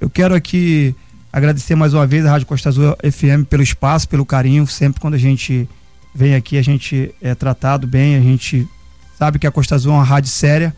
[0.00, 0.94] Eu quero aqui
[1.32, 4.66] agradecer mais uma vez a Rádio Costa Azul FM pelo espaço, pelo carinho.
[4.66, 5.68] Sempre quando a gente
[6.14, 8.66] vem aqui, a gente é tratado bem, a gente
[9.18, 10.74] sabe que a Costa Azul é uma rádio séria,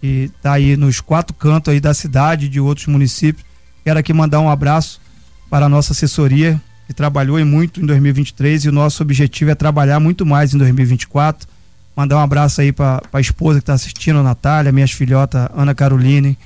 [0.00, 3.44] que está aí nos quatro cantos aí da cidade de outros municípios.
[3.84, 5.00] Quero aqui mandar um abraço
[5.48, 9.98] para a nossa assessoria, que trabalhou muito em 2023 e o nosso objetivo é trabalhar
[9.98, 11.48] muito mais em 2024.
[11.96, 15.74] Mandar um abraço aí para a esposa que está assistindo, a Natália, minhas filhotas Ana
[15.74, 16.36] Caroline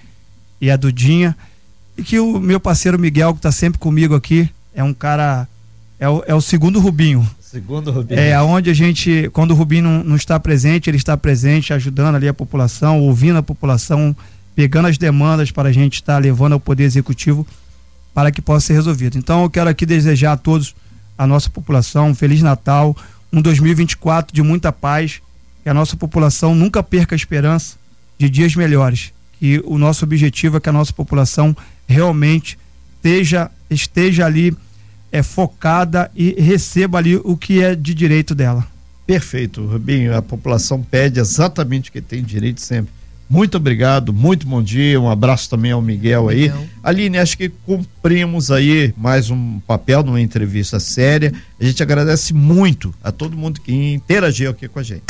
[0.60, 1.36] e a Dudinha.
[2.00, 5.46] E que o meu parceiro Miguel, que está sempre comigo aqui, é um cara.
[5.98, 7.28] É o, é o segundo Rubinho.
[7.42, 8.18] Segundo Rubinho.
[8.18, 12.14] É onde a gente, quando o Rubinho não, não está presente, ele está presente, ajudando
[12.14, 14.16] ali a população, ouvindo a população,
[14.56, 17.46] pegando as demandas para a gente estar levando ao Poder Executivo
[18.14, 19.18] para que possa ser resolvido.
[19.18, 20.74] Então eu quero aqui desejar a todos,
[21.18, 22.96] a nossa população, um Feliz Natal,
[23.30, 25.20] um 2024 de muita paz,
[25.62, 27.76] que a nossa população nunca perca a esperança
[28.18, 29.12] de dias melhores.
[29.38, 31.54] Que o nosso objetivo é que a nossa população
[31.90, 32.58] realmente
[32.96, 34.56] esteja, esteja ali
[35.10, 38.66] é, focada e receba ali o que é de direito dela.
[39.06, 40.16] Perfeito, Rubinho.
[40.16, 42.92] A população pede exatamente o que tem direito sempre.
[43.28, 46.48] Muito obrigado, muito bom dia, um abraço também ao Miguel aí.
[46.48, 46.66] Miguel.
[46.82, 51.32] Aline, acho que cumprimos aí mais um papel numa entrevista séria.
[51.60, 55.04] A gente agradece muito a todo mundo que interagiu aqui com a gente.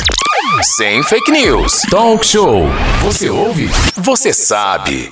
[0.61, 1.81] Sem fake news.
[1.89, 2.67] Talk show.
[3.03, 3.69] Você ouve?
[3.95, 5.11] Você sabe.